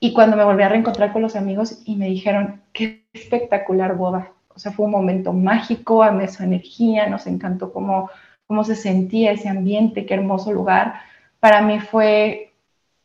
[0.00, 4.32] Y cuando me volví a reencontrar con los amigos y me dijeron, qué espectacular boda.
[4.54, 8.10] O sea, fue un momento mágico, amé su energía, nos encantó cómo,
[8.46, 11.00] cómo se sentía ese ambiente, qué hermoso lugar.
[11.40, 12.52] Para mí fue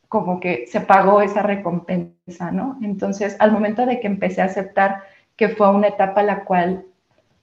[0.07, 2.77] como que se pagó esa recompensa, ¿no?
[2.81, 5.03] Entonces, al momento de que empecé a aceptar
[5.35, 6.85] que fue una etapa la cual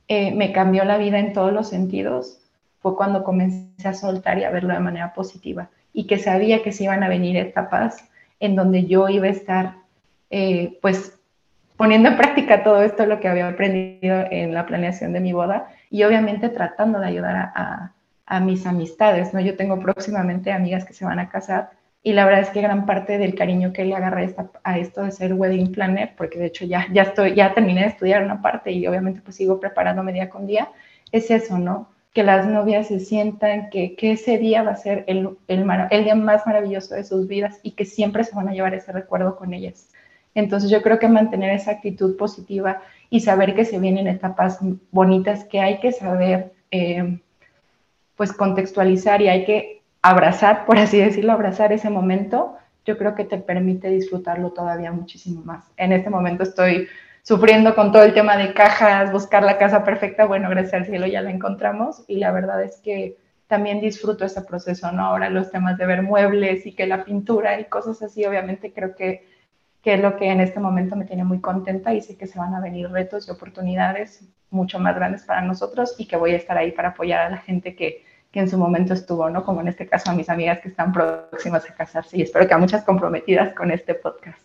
[0.06, 2.40] eh, me cambió la vida en todos los sentidos,
[2.80, 6.72] fue cuando comencé a soltar y a verlo de manera positiva y que sabía que
[6.72, 8.08] se iban a venir etapas
[8.38, 9.76] en donde yo iba a estar,
[10.30, 11.17] eh, pues,
[11.78, 15.68] poniendo en práctica todo esto, lo que había aprendido en la planeación de mi boda
[15.90, 17.94] y obviamente tratando de ayudar a,
[18.42, 19.40] mis amistades, ¿no?
[19.40, 21.70] Yo tengo próximamente amigas que se van a casar
[22.02, 25.12] y la verdad es que gran parte del cariño que le agarré a esto de
[25.12, 28.70] ser wedding planner, porque de hecho ya, ya, estoy, ya terminé de estudiar una parte
[28.70, 30.68] y obviamente pues sigo preparándome día con día,
[31.10, 31.88] es eso, ¿no?
[32.12, 36.04] Que las novias se sientan que, que ese día va a ser el, el, el
[36.04, 39.36] día más maravilloso de sus vidas y que siempre se van a llevar ese recuerdo
[39.36, 39.88] con ellas.
[40.34, 44.58] Entonces yo creo que mantener esa actitud positiva y saber que se vienen etapas
[44.90, 47.18] bonitas que hay que saber eh,
[48.16, 53.24] pues contextualizar y hay que abrazar, por así decirlo, abrazar ese momento, yo creo que
[53.24, 55.64] te permite disfrutarlo todavía muchísimo más.
[55.76, 56.88] En este momento estoy
[57.22, 61.06] sufriendo con todo el tema de cajas, buscar la casa perfecta, bueno, gracias al cielo
[61.06, 63.16] ya la encontramos y la verdad es que
[63.48, 65.04] también disfruto ese proceso, ¿no?
[65.04, 68.94] Ahora los temas de ver muebles y que la pintura y cosas así, obviamente creo
[68.94, 69.26] que,
[69.88, 72.38] que es lo que en este momento me tiene muy contenta y sé que se
[72.38, 76.36] van a venir retos y oportunidades mucho más grandes para nosotros y que voy a
[76.36, 79.46] estar ahí para apoyar a la gente que, que en su momento estuvo, ¿no?
[79.46, 82.52] Como en este caso a mis amigas que están próximas a casarse y espero que
[82.52, 84.38] a muchas comprometidas con este podcast.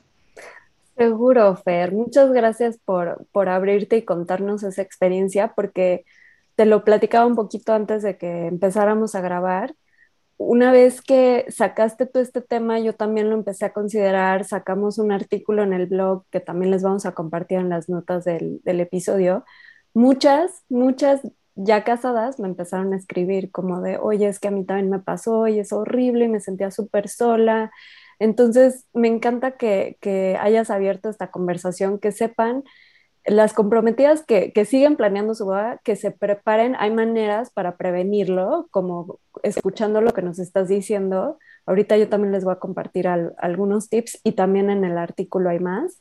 [0.95, 1.91] Seguro, Fer.
[1.91, 6.05] Muchas gracias por, por abrirte y contarnos esa experiencia porque
[6.55, 9.73] te lo platicaba un poquito antes de que empezáramos a grabar.
[10.37, 15.11] Una vez que sacaste tú este tema, yo también lo empecé a considerar, sacamos un
[15.11, 19.45] artículo en el blog que también les vamos a compartir en las notas del, episodio.
[19.93, 21.21] Muchas, muchas
[21.55, 24.99] ya casadas me empezaron a escribir como de, oye, es que a mí también me
[24.99, 27.71] pasó y es horrible y me sentía súper sola.
[28.19, 29.97] Entonces, me encanta que,
[30.39, 32.63] hayas abierto esta conversación, que sepan
[33.25, 39.19] las comprometidas que, siguen planeando su boda, que se preparen, hay maneras para prevenirlo, como
[39.43, 41.37] escuchando lo que nos estás diciendo.
[41.65, 45.59] Ahorita yo también les voy a compartir algunos tips y también en el artículo hay
[45.59, 45.99] más.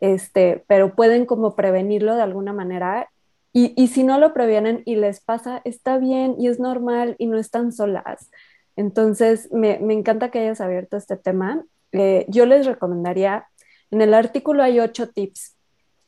[0.00, 3.10] Este, pero pueden como prevenirlo de alguna manera
[3.52, 7.36] y, si no lo previenen y les pasa, está bien y es normal y no
[7.36, 8.30] están solas.
[8.76, 11.64] Entonces, me, encanta que hayas abierto este tema.
[11.92, 13.48] eh, yo les recomendaría,
[13.90, 15.56] en el artículo hay ocho tips,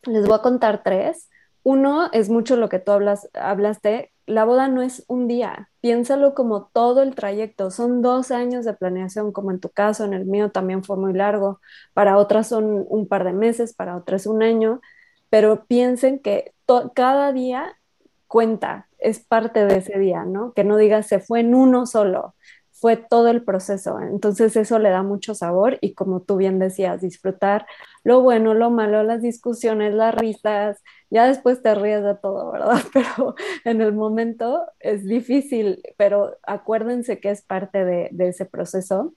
[0.05, 1.29] les voy a contar tres.
[1.63, 6.35] Uno es mucho lo que tú hablas, hablaste, la boda no es un día, piénsalo
[6.35, 10.27] como todo el trayecto, son dos años de planeación, como en tu caso, en el
[10.27, 11.61] mío también fue muy largo,
[11.93, 14.81] para otras son un par de meses, para otras un año,
[15.31, 16.53] pero piensen que
[16.95, 17.77] cada día
[18.27, 20.53] cuenta, es parte de ese día, ¿no?
[20.53, 22.35] Que no digas se fue en uno solo,
[22.71, 24.01] fue todo el proceso.
[24.01, 27.67] Entonces eso le da mucho sabor y como tú bien decías, disfrutar
[28.05, 32.81] lo bueno, lo malo, las discusiones, las risas, ya después te ríes de todo, ¿verdad?
[32.93, 33.35] Pero
[33.65, 39.15] en el momento es difícil, pero acuérdense que es parte de, ese proceso.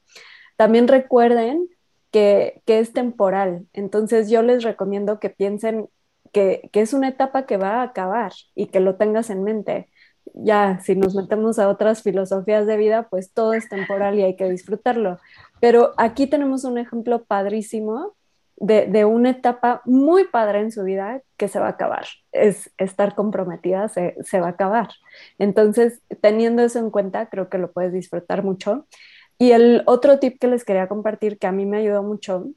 [0.58, 1.68] También recuerden
[2.12, 5.90] que, es temporal, entonces yo les recomiendo que piensen
[6.32, 9.88] que es una etapa que va a acabar y que lo tengas en mente
[10.34, 14.36] ya si nos metemos a otras filosofías de vida, pues todo es temporal y hay
[14.36, 15.20] que disfrutarlo.
[15.60, 18.16] Pero aquí tenemos un ejemplo padrísimo
[18.58, 22.06] de, una etapa muy padre en su vida que se va a acabar.
[22.32, 24.90] Es estar comprometida, se, se va a acabar.
[25.40, 28.88] Entonces, teniendo eso en cuenta, creo que lo puedes disfrutar mucho.
[29.38, 32.48] Y el otro tip que les quería compartir que a mí me ayudó mucho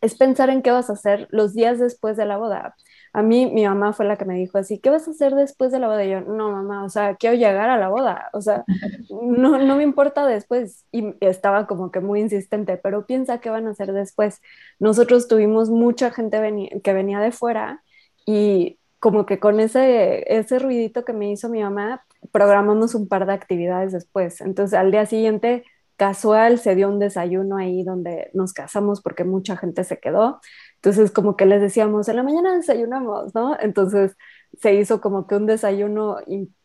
[0.00, 2.76] es pensar en qué vas a hacer los días después de la boda.
[3.12, 5.72] A mí mi mamá fue la que me dijo así, ¿qué vas a hacer después
[5.72, 6.04] de la boda?
[6.04, 8.64] Y yo, no, mamá, o sea, quiero llegar a la boda, o sea,
[9.10, 10.84] no, no me importa después.
[10.92, 14.40] Y estaba como que muy insistente, pero piensa qué van a hacer después.
[14.78, 17.82] Nosotros tuvimos mucha gente que venía de fuera
[18.26, 23.26] y como que con ese, ese ruidito que me hizo mi mamá, programamos un par
[23.26, 24.40] de actividades después.
[24.40, 25.64] Entonces al día siguiente
[25.98, 30.40] casual se dio un desayuno ahí donde nos casamos porque mucha gente se quedó.
[30.76, 33.58] Entonces, como que les decíamos, en la mañana desayunamos, ¿no?
[33.60, 34.16] Entonces,
[34.58, 36.18] se hizo como que un desayuno,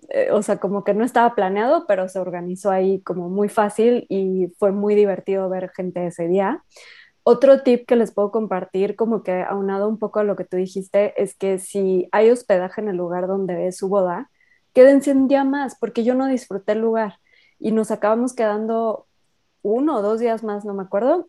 [0.10, 4.06] eh, o sea, como que no estaba planeado, pero se organizó ahí como muy fácil
[4.08, 6.64] y fue muy divertido ver gente ese día.
[7.24, 10.58] Otro tip que les puedo compartir, como que aunado un poco a lo que tú
[10.58, 14.30] dijiste, es que si hay hospedaje en el lugar donde es su boda,
[14.74, 17.16] quédense un día más, porque yo no disfruté el lugar
[17.60, 19.08] y nos acabamos quedando
[19.64, 21.28] uno o dos días más, no me acuerdo,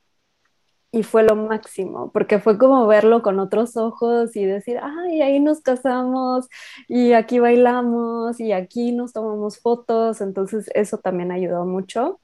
[0.94, 5.40] y fue lo máximo, porque fue como verlo con otros ojos y decir, ay, ahí
[5.40, 6.48] nos casamos
[6.86, 12.20] y aquí bailamos y aquí nos tomamos fotos, entonces eso también ayudó mucho.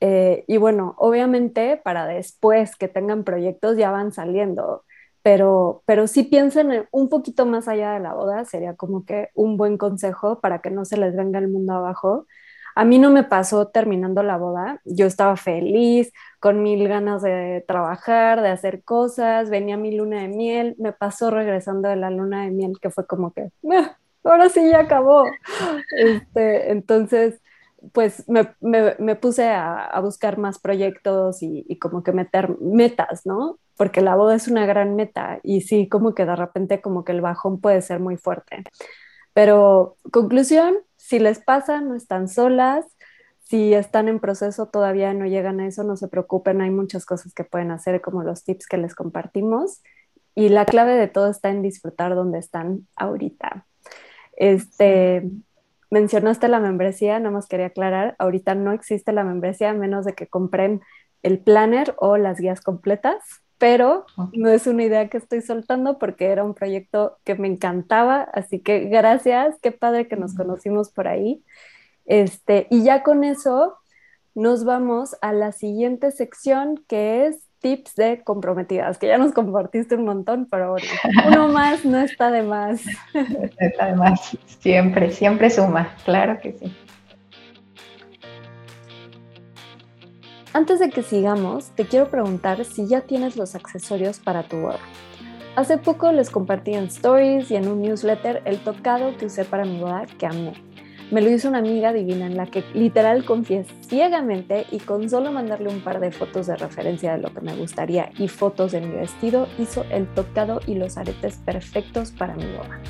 [0.00, 4.84] Eh, y bueno, obviamente para después que tengan proyectos ya van saliendo,
[5.22, 9.56] pero, pero si piensen un poquito más allá de la boda, sería como que un
[9.56, 12.26] buen consejo para que no se les venga el mundo abajo
[12.74, 17.64] a mí no me pasó terminando la boda, yo estaba feliz, con mil ganas de
[17.66, 22.44] trabajar, de hacer cosas, venía mi luna de miel, me pasó regresando de la luna
[22.44, 25.24] de miel que fue como que, ah, ahora sí ya acabó.
[25.96, 27.40] Este, entonces,
[27.92, 33.58] pues me, puse a, buscar más proyectos y, y, como que meter metas, ¿no?
[33.76, 37.12] Porque la boda es una gran meta y sí, como que de repente como que
[37.12, 38.64] el bajón puede ser muy fuerte.
[39.34, 40.76] Pero conclusión,
[41.14, 42.84] si les pasa, no están solas.
[43.44, 47.32] Si están en proceso, todavía no llegan a eso, no se preocupen, hay muchas cosas
[47.32, 49.80] que pueden hacer, como los tips que les compartimos.
[50.34, 53.64] Y la clave de todo está en disfrutar donde están ahorita.
[54.36, 55.30] Este,
[55.88, 60.14] mencionaste la membresía, nada más quería aclarar, ahorita no existe la membresía a menos de
[60.14, 60.80] que compren
[61.22, 66.26] el planner o las guías completas pero no es una idea que estoy soltando porque
[66.26, 71.08] era un proyecto que me encantaba, así que gracias, qué padre que nos conocimos por
[71.08, 71.42] ahí.
[72.04, 73.78] Este, y ya con eso
[74.34, 79.94] nos vamos a la siguiente sección que es tips de comprometidas, que ya nos compartiste
[79.94, 80.86] un montón, pero bueno,
[81.26, 82.82] uno más no está de más.
[83.58, 86.70] está de más, siempre, siempre suma, claro que sí.
[90.54, 94.78] Antes de que sigamos, te quiero preguntar si ya tienes los accesorios para tu boda.
[95.56, 99.64] Hace poco les compartí en stories y en un newsletter el tocado que usé para
[99.64, 100.52] mi boda que amé.
[101.10, 105.32] Me lo hizo una amiga divina en la que literal confié ciegamente y con solo
[105.32, 108.80] mandarle un par de fotos de referencia de lo que me gustaría y fotos de
[108.80, 112.80] mi vestido hizo el tocado y los aretes perfectos para mi boda.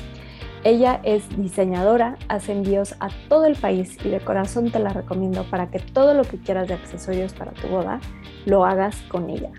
[0.65, 5.47] Ella es diseñadora, hace envíos a todo el país y de corazón te la recomiendo
[5.51, 7.99] para que todo lo que quieras de accesorios para tu boda
[8.47, 9.51] lo hagas con ella.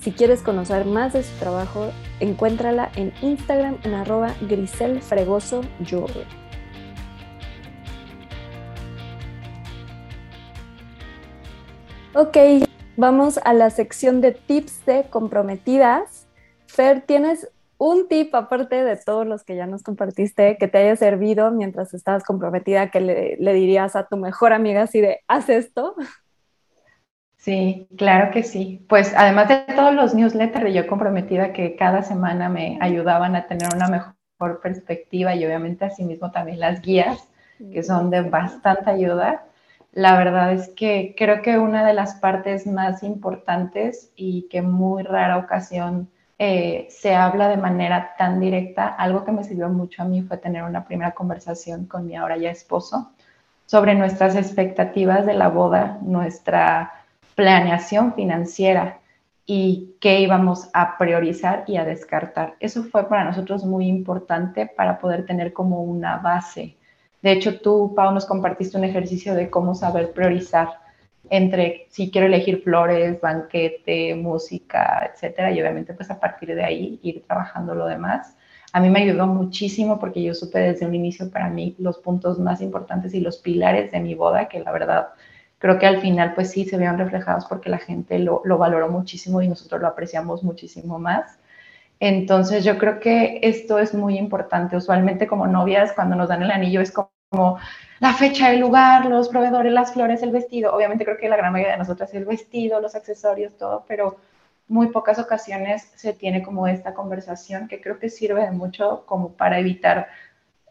[0.00, 5.60] Si quieres conocer más de su trabajo, encuéntrala en Instagram en arroba griselfregoso
[12.14, 12.38] Ok,
[12.96, 16.26] vamos a la sección de tips de comprometidas.
[16.66, 20.96] Fer, ¿tienes un tip aparte de todos los que ya nos compartiste que te haya
[20.96, 25.94] servido mientras estabas comprometida que le, dirías a tu mejor amiga así de haz esto?
[27.36, 28.84] Sí, claro que sí.
[28.88, 33.46] Pues además de todos los newsletters de Yo Comprometida que cada semana me ayudaban a
[33.46, 37.28] tener una mejor perspectiva y obviamente asimismo también las guías
[37.72, 39.44] que son de bastante ayuda.
[39.92, 45.02] La verdad es que creo que una de las partes más importantes y que muy
[45.02, 46.08] rara ocasión
[46.38, 50.36] eh, se habla de manera tan directa, algo que me sirvió mucho a mí fue
[50.36, 53.12] tener una primera conversación con mi ahora ya esposo
[53.66, 56.92] sobre nuestras expectativas de la boda, nuestra
[57.34, 58.98] planeación financiera
[59.46, 62.56] y qué íbamos a priorizar y a descartar.
[62.60, 66.76] Eso fue para nosotros muy importante para poder tener como una base.
[67.22, 70.83] De hecho, tú, Pau, nos compartiste un ejercicio de cómo saber priorizar
[71.30, 77.00] entre si quiero elegir flores, banquete, música, etcétera, y obviamente pues a partir de ahí
[77.02, 78.36] ir trabajando lo demás.
[78.72, 82.38] A mí me ayudó muchísimo porque yo supe desde un inicio para mí los puntos
[82.38, 85.08] más importantes y los pilares de mi boda, que la verdad
[85.58, 88.88] creo que al final pues sí se vean reflejados porque la gente lo, lo valoró
[88.90, 91.38] muchísimo y nosotros lo apreciamos muchísimo más.
[92.00, 94.76] Entonces yo creo que esto es muy importante.
[94.76, 97.58] Usualmente como novias cuando nos dan el anillo es como
[98.04, 100.74] la fecha, el lugar, los proveedores, las flores, el vestido.
[100.74, 104.18] Obviamente creo que la gran mayoría de nosotras el vestido, los accesorios, todo, pero
[104.68, 109.30] muy pocas ocasiones se tiene como esta conversación que creo que sirve de mucho como
[109.30, 110.08] para evitar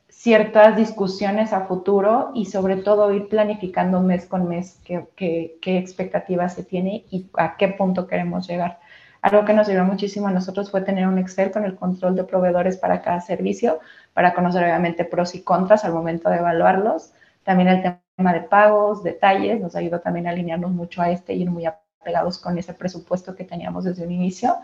[0.10, 5.80] ciertas discusiones a futuro y sobre todo ir planificando mes con mes qué, qué, qué
[5.80, 8.78] expectativas se tiene y a qué punto queremos llegar.
[9.24, 12.26] Algo que nos sirvió muchísimo a nosotros fue tener un Excel con el control de
[12.26, 13.80] proveedores para cada servicio,
[14.14, 17.14] para conocer obviamente pros y contras al momento de evaluarlos.
[17.44, 21.42] También el tema de pagos, detalles, nos ayudó también a alinearnos mucho a este y
[21.42, 24.56] ir muy apegados con ese presupuesto que teníamos desde un inicio,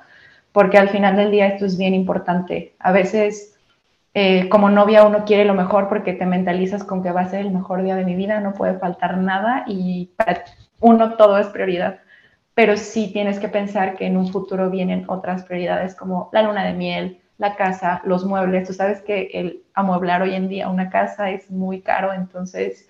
[0.52, 2.76] porque al final del día esto es bien importante.
[2.80, 3.56] A veces
[4.14, 7.42] eh, como novia uno quiere lo mejor porque te mentalizas con que va a ser
[7.42, 10.46] el mejor día de mi vida, no puede faltar nada y para
[10.80, 12.00] uno todo es prioridad
[12.60, 16.66] pero sí tienes que pensar que en un futuro vienen otras prioridades como la luna
[16.66, 18.68] de miel, la casa, los muebles.
[18.68, 22.88] Tú sabes que el amueblar hoy en día una casa es muy caro, entonces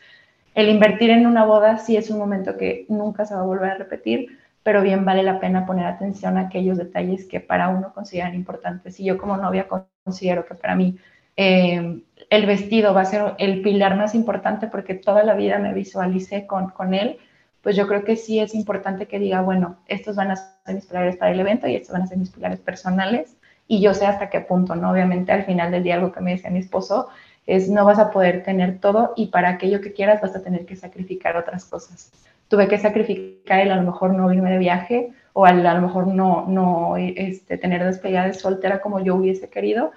[0.56, 3.72] el invertir en una boda sí es un momento que nunca se va a volver
[3.72, 7.94] a repetir, pero bien vale la pena poner atención a aquellos detalles que para uno
[7.94, 9.00] consideran importantes.
[9.00, 9.68] Y yo como novia
[10.04, 10.98] considero que para mí
[11.38, 15.74] eh, el vestido va a ser el pilar más importante porque toda la vida me
[15.74, 17.20] visualicé con, con él
[17.62, 20.86] pues yo creo que sí es importante que diga, bueno, estos van a ser mis
[20.86, 23.36] pilares para el evento y estos van a ser mis pilares personales
[23.70, 24.92] y yo sé hasta qué punto, ¿no?
[24.92, 27.08] Obviamente al final del día algo que me decía mi esposo
[27.46, 30.66] es no vas a poder tener todo y para aquello que quieras vas a tener
[30.66, 32.12] que sacrificar otras cosas.
[32.48, 36.08] Tuve que sacrificar el a lo mejor no irme de viaje o a lo mejor
[36.08, 39.92] no, no este, tener despedida de soltera como yo hubiese querido,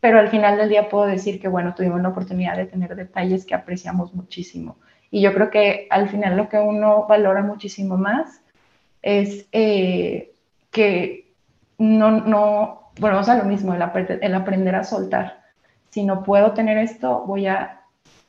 [0.00, 3.44] pero al final del día puedo decir que, bueno, tuvimos la oportunidad de tener detalles
[3.44, 4.78] que apreciamos muchísimo.
[5.10, 8.40] Y yo creo que al final lo que uno valora muchísimo más
[9.02, 10.32] es eh,
[10.70, 11.28] que
[11.76, 15.42] no, no, bueno, o lo mismo, el, aprender a soltar.
[15.90, 17.74] Si no puedo tener esto, voy a,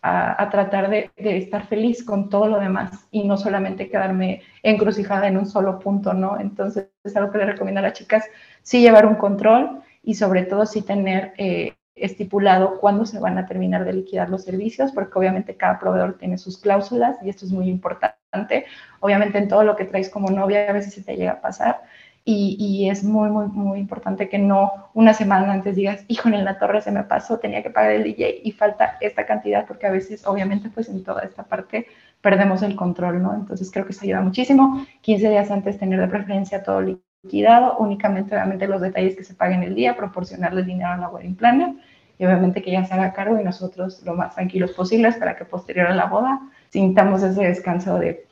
[0.01, 5.45] tratar de, estar feliz con todo lo demás y no solamente quedarme encrucijada en un
[5.45, 6.39] solo punto, ¿no?
[6.39, 8.23] Entonces es algo que le recomiendo a las chicas,
[8.61, 13.45] sí llevar un control y sobre todo sí tener eh, estipulado cuándo se van a
[13.45, 17.51] terminar de liquidar los servicios, porque obviamente cada proveedor tiene sus cláusulas y esto es
[17.51, 18.65] muy importante.
[19.01, 21.81] Obviamente en todo lo que traes como novia a veces se te llega a pasar
[22.25, 26.59] y, es muy, muy, muy importante que no una semana antes digas, hijo, en la
[26.59, 29.91] torre se me pasó, tenía que pagar el DJ y falta esta cantidad, porque a
[29.91, 31.87] veces obviamente pues en toda esta parte
[32.21, 33.33] perdemos el control, ¿no?
[33.33, 34.85] Entonces creo que eso ayuda muchísimo.
[35.01, 39.63] 15 días antes tener de preferencia todo liquidado, únicamente obviamente los detalles que se paguen
[39.63, 41.73] el día, proporcionarle el dinero a la wedding planner
[42.19, 45.45] y obviamente que ella se haga cargo y nosotros lo más tranquilos posibles para que
[45.45, 48.27] posterior a la boda sintamos ese descanso de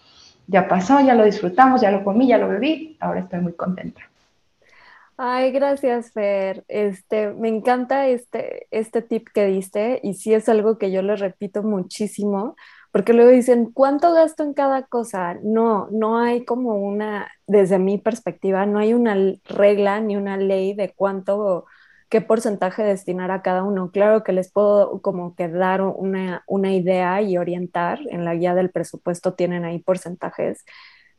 [0.47, 4.01] ya pasó, ya lo disfrutamos, ya lo comí, ya lo bebí, ahora estoy muy contenta.
[5.19, 6.63] Ay, gracias, Fer.
[6.67, 11.15] Este, me encanta este, este tip que diste y sí es algo que yo le
[11.15, 12.55] repito muchísimo,
[12.91, 15.35] porque luego dicen, ¿cuánto gasto en cada cosa?
[15.43, 20.75] No, no hay como una, desde mi perspectiva, no hay una regla ni una ley
[20.75, 21.65] de cuánto
[22.09, 23.91] qué porcentaje destinar a cada uno.
[23.91, 27.99] Claro que les puedo como que dar una, una idea y orientar.
[28.09, 30.63] En la guía del presupuesto tienen ahí porcentajes,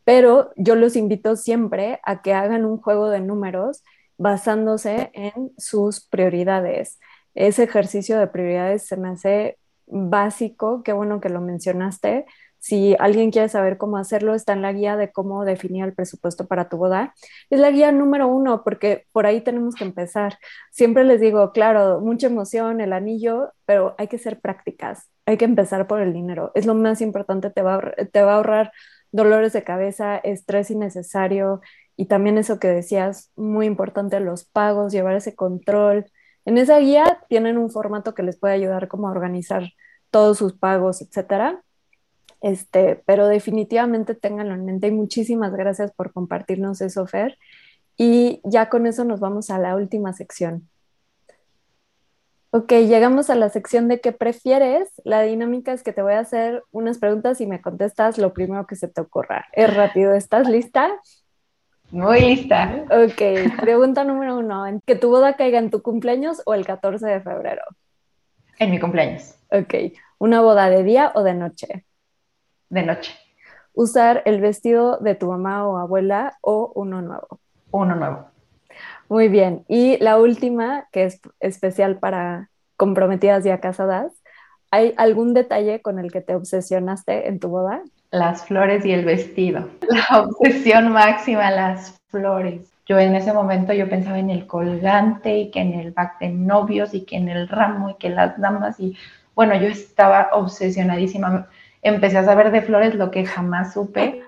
[0.05, 3.83] pero yo los invito siempre a que hagan un juego de números
[4.17, 6.99] basándose en sus prioridades.
[7.35, 12.27] Ese ejercicio de prioridades se me hace básico, qué bueno que lo mencionaste,
[12.59, 16.47] si alguien quiere saber cómo hacerlo, está en la guía de cómo definir el presupuesto
[16.47, 17.15] para tu boda.
[17.51, 20.39] Es la guía número uno, porque por ahí tenemos que empezar.
[20.71, 25.09] Siempre les digo, claro, mucha emoción, el anillo, pero hay que ser prácticas.
[25.27, 26.53] Hay que empezar por el dinero.
[26.55, 28.73] Es lo más importante, te va a, te va a ahorrar
[29.13, 31.61] dolores de cabeza, estrés innecesario
[31.97, 36.07] y también eso que decías, muy importante, los pagos, llevar ese control.
[36.45, 39.65] En esa guía tienen un formato que les puede ayudar como a organizar
[40.11, 41.63] todos sus pagos, etcétera.
[42.41, 47.39] Este, pero definitivamente ténganlo en mente y muchísimas gracias por compartirnos eso, Fer.
[47.97, 50.69] Y ya con eso nos vamos a la última sección.
[52.51, 54.89] Ok, llegamos a la sección de qué prefieres.
[55.05, 58.67] La dinámica es que te voy a hacer unas preguntas y me contestas lo primero
[58.67, 59.47] que se te ocurra.
[59.53, 60.91] Es rápido, ¿estás lista?
[61.91, 62.85] Muy lista.
[62.91, 64.65] Ok, pregunta número uno.
[64.87, 67.63] ¿Que tu boda caiga en tu cumpleaños o el 14 de febrero?
[68.59, 69.35] En mi cumpleaños.
[69.51, 69.75] Ok,
[70.19, 71.85] ¿una boda de día o de noche?
[72.69, 73.15] De noche.
[73.75, 77.41] ¿Usar el vestido de tu mamá o abuela o uno nuevo?
[77.71, 78.27] Uno nuevo.
[79.09, 79.65] Muy bien.
[79.69, 84.13] Y la última, que es especial para comprometidas ya casadas,
[84.71, 87.83] ¿hay algún detalle con el que te obsesionaste en tu boda?
[88.11, 89.69] Las flores y el vestido.
[89.89, 92.63] La obsesión máxima, las flores.
[92.87, 96.31] Yo en ese momento yo pensaba en el colgante y que en el back de
[96.31, 98.97] novios y que en el ramo y que las damas y
[99.35, 101.47] bueno, yo estaba obsesionadísima.
[101.89, 104.23] Empecé a saber de flores lo que jamás supe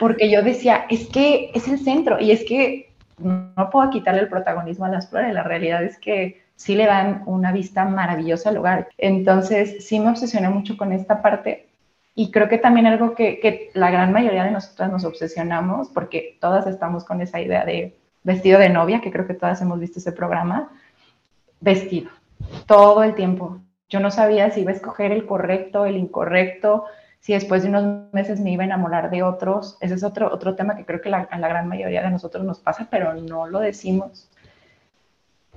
[0.00, 4.28] porque yo decía, es que es el centro y es que no puedo quitarle el
[4.28, 8.54] protagonismo a las flores, la realidad es que sí le dan una vista maravillosa al
[8.54, 8.88] lugar.
[8.96, 11.68] Entonces, sí me obsesioné mucho con esta parte
[12.14, 16.66] y creo que también algo que, la gran mayoría de nosotras nos obsesionamos, porque todas
[16.66, 20.12] estamos con esa idea de vestido de novia, que creo que todas hemos visto ese
[20.12, 20.70] programa,
[21.60, 22.10] vestido,
[22.66, 23.60] todo el tiempo.
[23.90, 26.86] Yo no sabía si iba a escoger el correcto, el incorrecto,
[27.20, 29.76] si después de unos meses me iba a enamorar de otros.
[29.80, 32.58] Ese es otro, otro tema que creo que a la gran mayoría de nosotros nos
[32.58, 34.30] pasa, pero no lo decimos.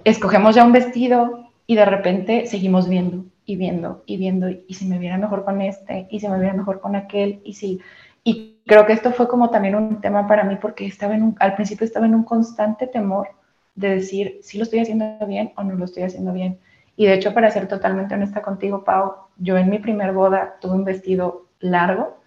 [0.03, 4.85] Escogemos ya un vestido y de repente seguimos viendo y viendo y viendo y si
[4.85, 7.79] me viera mejor con este y si me viera mejor con aquel y si
[8.23, 11.55] y creo que esto fue como también un tema para mí porque estaba en al
[11.55, 13.29] principio estaba en un constante temor
[13.75, 16.59] de decir si lo estoy haciendo bien o no lo estoy haciendo bien
[16.95, 20.73] y de hecho para ser totalmente honesta contigo Pau yo en mi primer boda tuve
[20.73, 22.17] un vestido largo,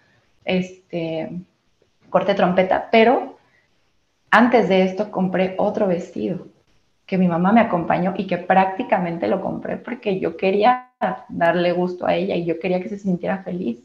[0.45, 1.31] este,
[2.11, 3.37] corte trompeta, pero
[4.31, 6.47] antes de esto compré otro vestido
[7.07, 10.91] que mi mamá me acompañó y que prácticamente lo compré porque yo quería
[11.29, 13.79] darle gusto a ella y yo quería que se sintiera feliz.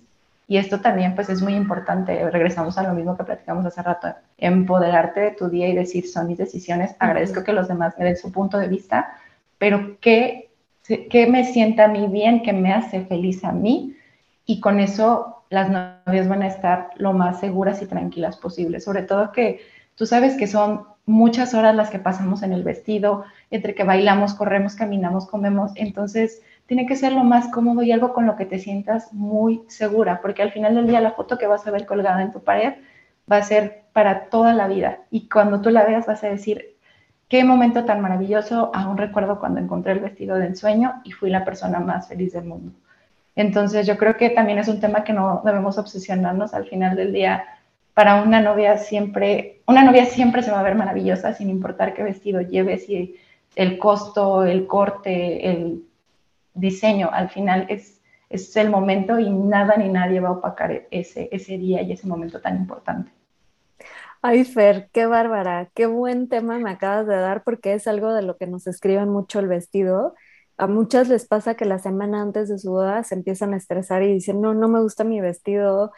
[0.47, 4.09] Y esto también pues es muy importante, regresamos a lo mismo que platicamos hace rato,
[4.37, 8.17] empoderarte de tu día y decir son mis decisiones, agradezco que los demás me den
[8.17, 9.13] su punto de vista,
[9.57, 10.49] pero ¿qué,
[10.83, 13.95] qué me sienta a mí bien, qué me hace feliz a mí?
[14.45, 18.79] Y con eso las novias van a estar lo más seguras y tranquilas posible.
[18.79, 19.59] Sobre todo que
[19.95, 24.33] tú sabes que son muchas horas las que pasamos en el vestido, entre que bailamos,
[24.33, 25.73] corremos, caminamos, comemos.
[25.75, 29.61] Entonces, tiene que ser lo más cómodo y algo con lo que te sientas muy
[29.67, 32.41] segura, porque al final del día la foto que vas a ver colgada en tu
[32.41, 32.75] pared
[33.29, 34.99] va a ser para toda la vida.
[35.11, 36.77] Y cuando tú la veas vas a decir,
[37.27, 41.43] qué momento tan maravilloso, aún recuerdo cuando encontré el vestido de ensueño y fui la
[41.43, 42.71] persona más feliz del mundo.
[43.35, 47.13] Entonces yo creo que también es un tema que no debemos obsesionarnos al final del
[47.13, 47.43] día.
[47.93, 52.03] Para una novia siempre, una novia siempre se va a ver maravillosa sin importar qué
[52.03, 53.15] vestido lleve, si
[53.55, 55.83] el costo, el corte, el
[56.53, 61.29] diseño, al final es, es el momento y nada ni nadie va a opacar ese,
[61.31, 63.11] ese día y ese momento tan importante.
[64.21, 68.21] Ay, Fer, qué bárbara, qué buen tema me acabas de dar porque es algo de
[68.21, 70.13] lo que nos escriben mucho el vestido
[70.61, 74.03] a muchas les pasa que la semana antes de su boda se empiezan a estresar
[74.03, 75.91] y dicen, no, no me gusta mi vestido.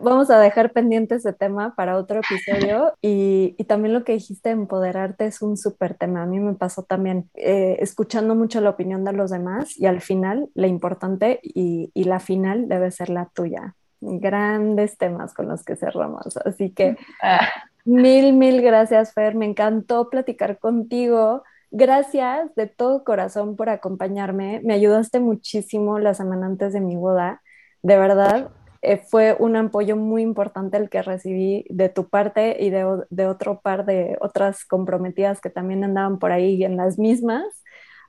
[0.00, 4.50] Vamos a dejar pendiente ese tema para otro episodio y, y también lo que dijiste,
[4.50, 6.22] empoderarte es un súper tema.
[6.22, 10.00] A mí me pasó también eh, escuchando mucho la opinión de los demás y al
[10.00, 13.74] final la importante y, y la final debe ser la tuya.
[14.00, 16.36] Grandes temas con los que cerramos.
[16.36, 17.48] Así que ah.
[17.84, 19.34] mil, mil gracias, Fer.
[19.34, 21.42] Me encantó platicar contigo
[21.78, 24.62] Gracias de todo corazón por acompañarme.
[24.64, 27.42] Me ayudaste muchísimo la semana antes de mi boda.
[27.82, 28.48] De verdad,
[28.80, 33.60] eh, fue un apoyo muy importante el que recibí de tu parte y de, otro
[33.60, 37.44] par de otras comprometidas que también andaban por ahí en las mismas.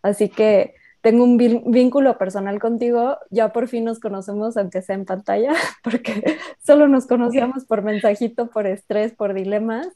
[0.01, 3.17] Así que tengo un vínculo personal contigo.
[3.31, 5.51] Ya por fin nos conocemos, aunque sea en pantalla,
[5.83, 9.89] porque solo nos conocíamos por mensajito, por estrés, por dilemas.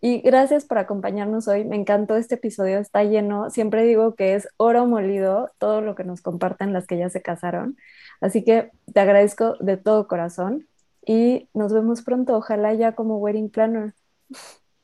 [0.00, 1.64] Y gracias por acompañarnos hoy.
[1.64, 3.50] Me encantó este episodio, está lleno.
[3.50, 7.20] Siempre digo que es oro molido todo lo que nos comparten las que ya se
[7.20, 7.76] casaron.
[8.20, 10.68] Así que te agradezco de todo corazón
[11.04, 12.36] y nos vemos pronto.
[12.36, 13.94] Ojalá ya como wedding planner.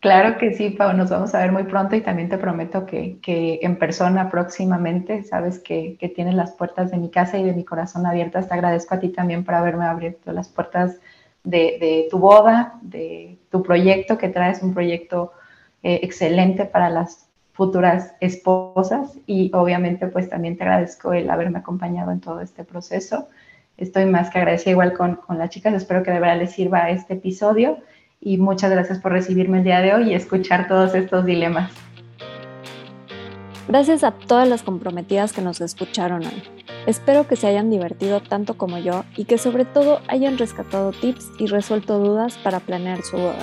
[0.00, 3.20] Claro que sí, Pau, nos vamos a ver muy pronto y también te prometo que,
[3.22, 7.54] que en persona próximamente, sabes que, que, tienes las puertas de mi casa y de
[7.54, 8.48] mi corazón abiertas.
[8.48, 10.98] Te agradezco a ti también por haberme abierto las puertas
[11.45, 15.32] de, tu boda, de tu proyecto, que traes un proyecto
[15.82, 22.11] eh, excelente para las futuras esposas y obviamente pues también te agradezco el haberme acompañado
[22.11, 23.28] en todo este proceso.
[23.76, 26.90] Estoy más que agradecida igual con, con las chicas, espero que de verdad les sirva
[26.90, 27.78] este episodio
[28.20, 31.70] y muchas gracias por recibirme el día de hoy y escuchar todos estos dilemas.
[33.68, 36.63] Gracias a todas las comprometidas que nos escucharon hoy.
[36.87, 41.30] Espero que se hayan divertido tanto como yo y que sobre todo hayan rescatado tips
[41.39, 43.43] y resuelto dudas para planear su boda.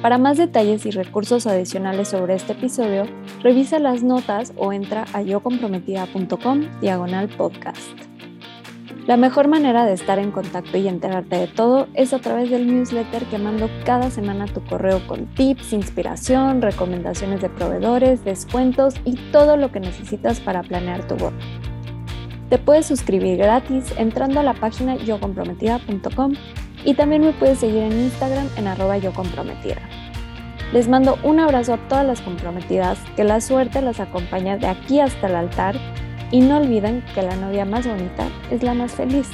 [0.00, 3.06] Para más detalles y recursos adicionales sobre este episodio,
[3.42, 7.80] revisa las notas o entra a yocomprometida.com diagonal podcast.
[9.06, 12.66] La mejor manera de estar en contacto y enterarte de todo es a través del
[12.66, 19.16] newsletter que mando cada semana tu correo con tips, inspiración, recomendaciones de proveedores, descuentos y
[19.30, 21.36] todo lo que necesitas para planear tu boda.
[22.54, 26.34] Te puedes suscribir gratis entrando a la página yocomprometida.com
[26.84, 29.80] y también me puedes seguir en Instagram en arroba yocomprometida.
[30.72, 35.00] Les mando un abrazo a todas las comprometidas, que la suerte las acompañe de aquí
[35.00, 35.74] hasta el altar
[36.30, 39.28] y no olviden que la novia más bonita es la más feliz.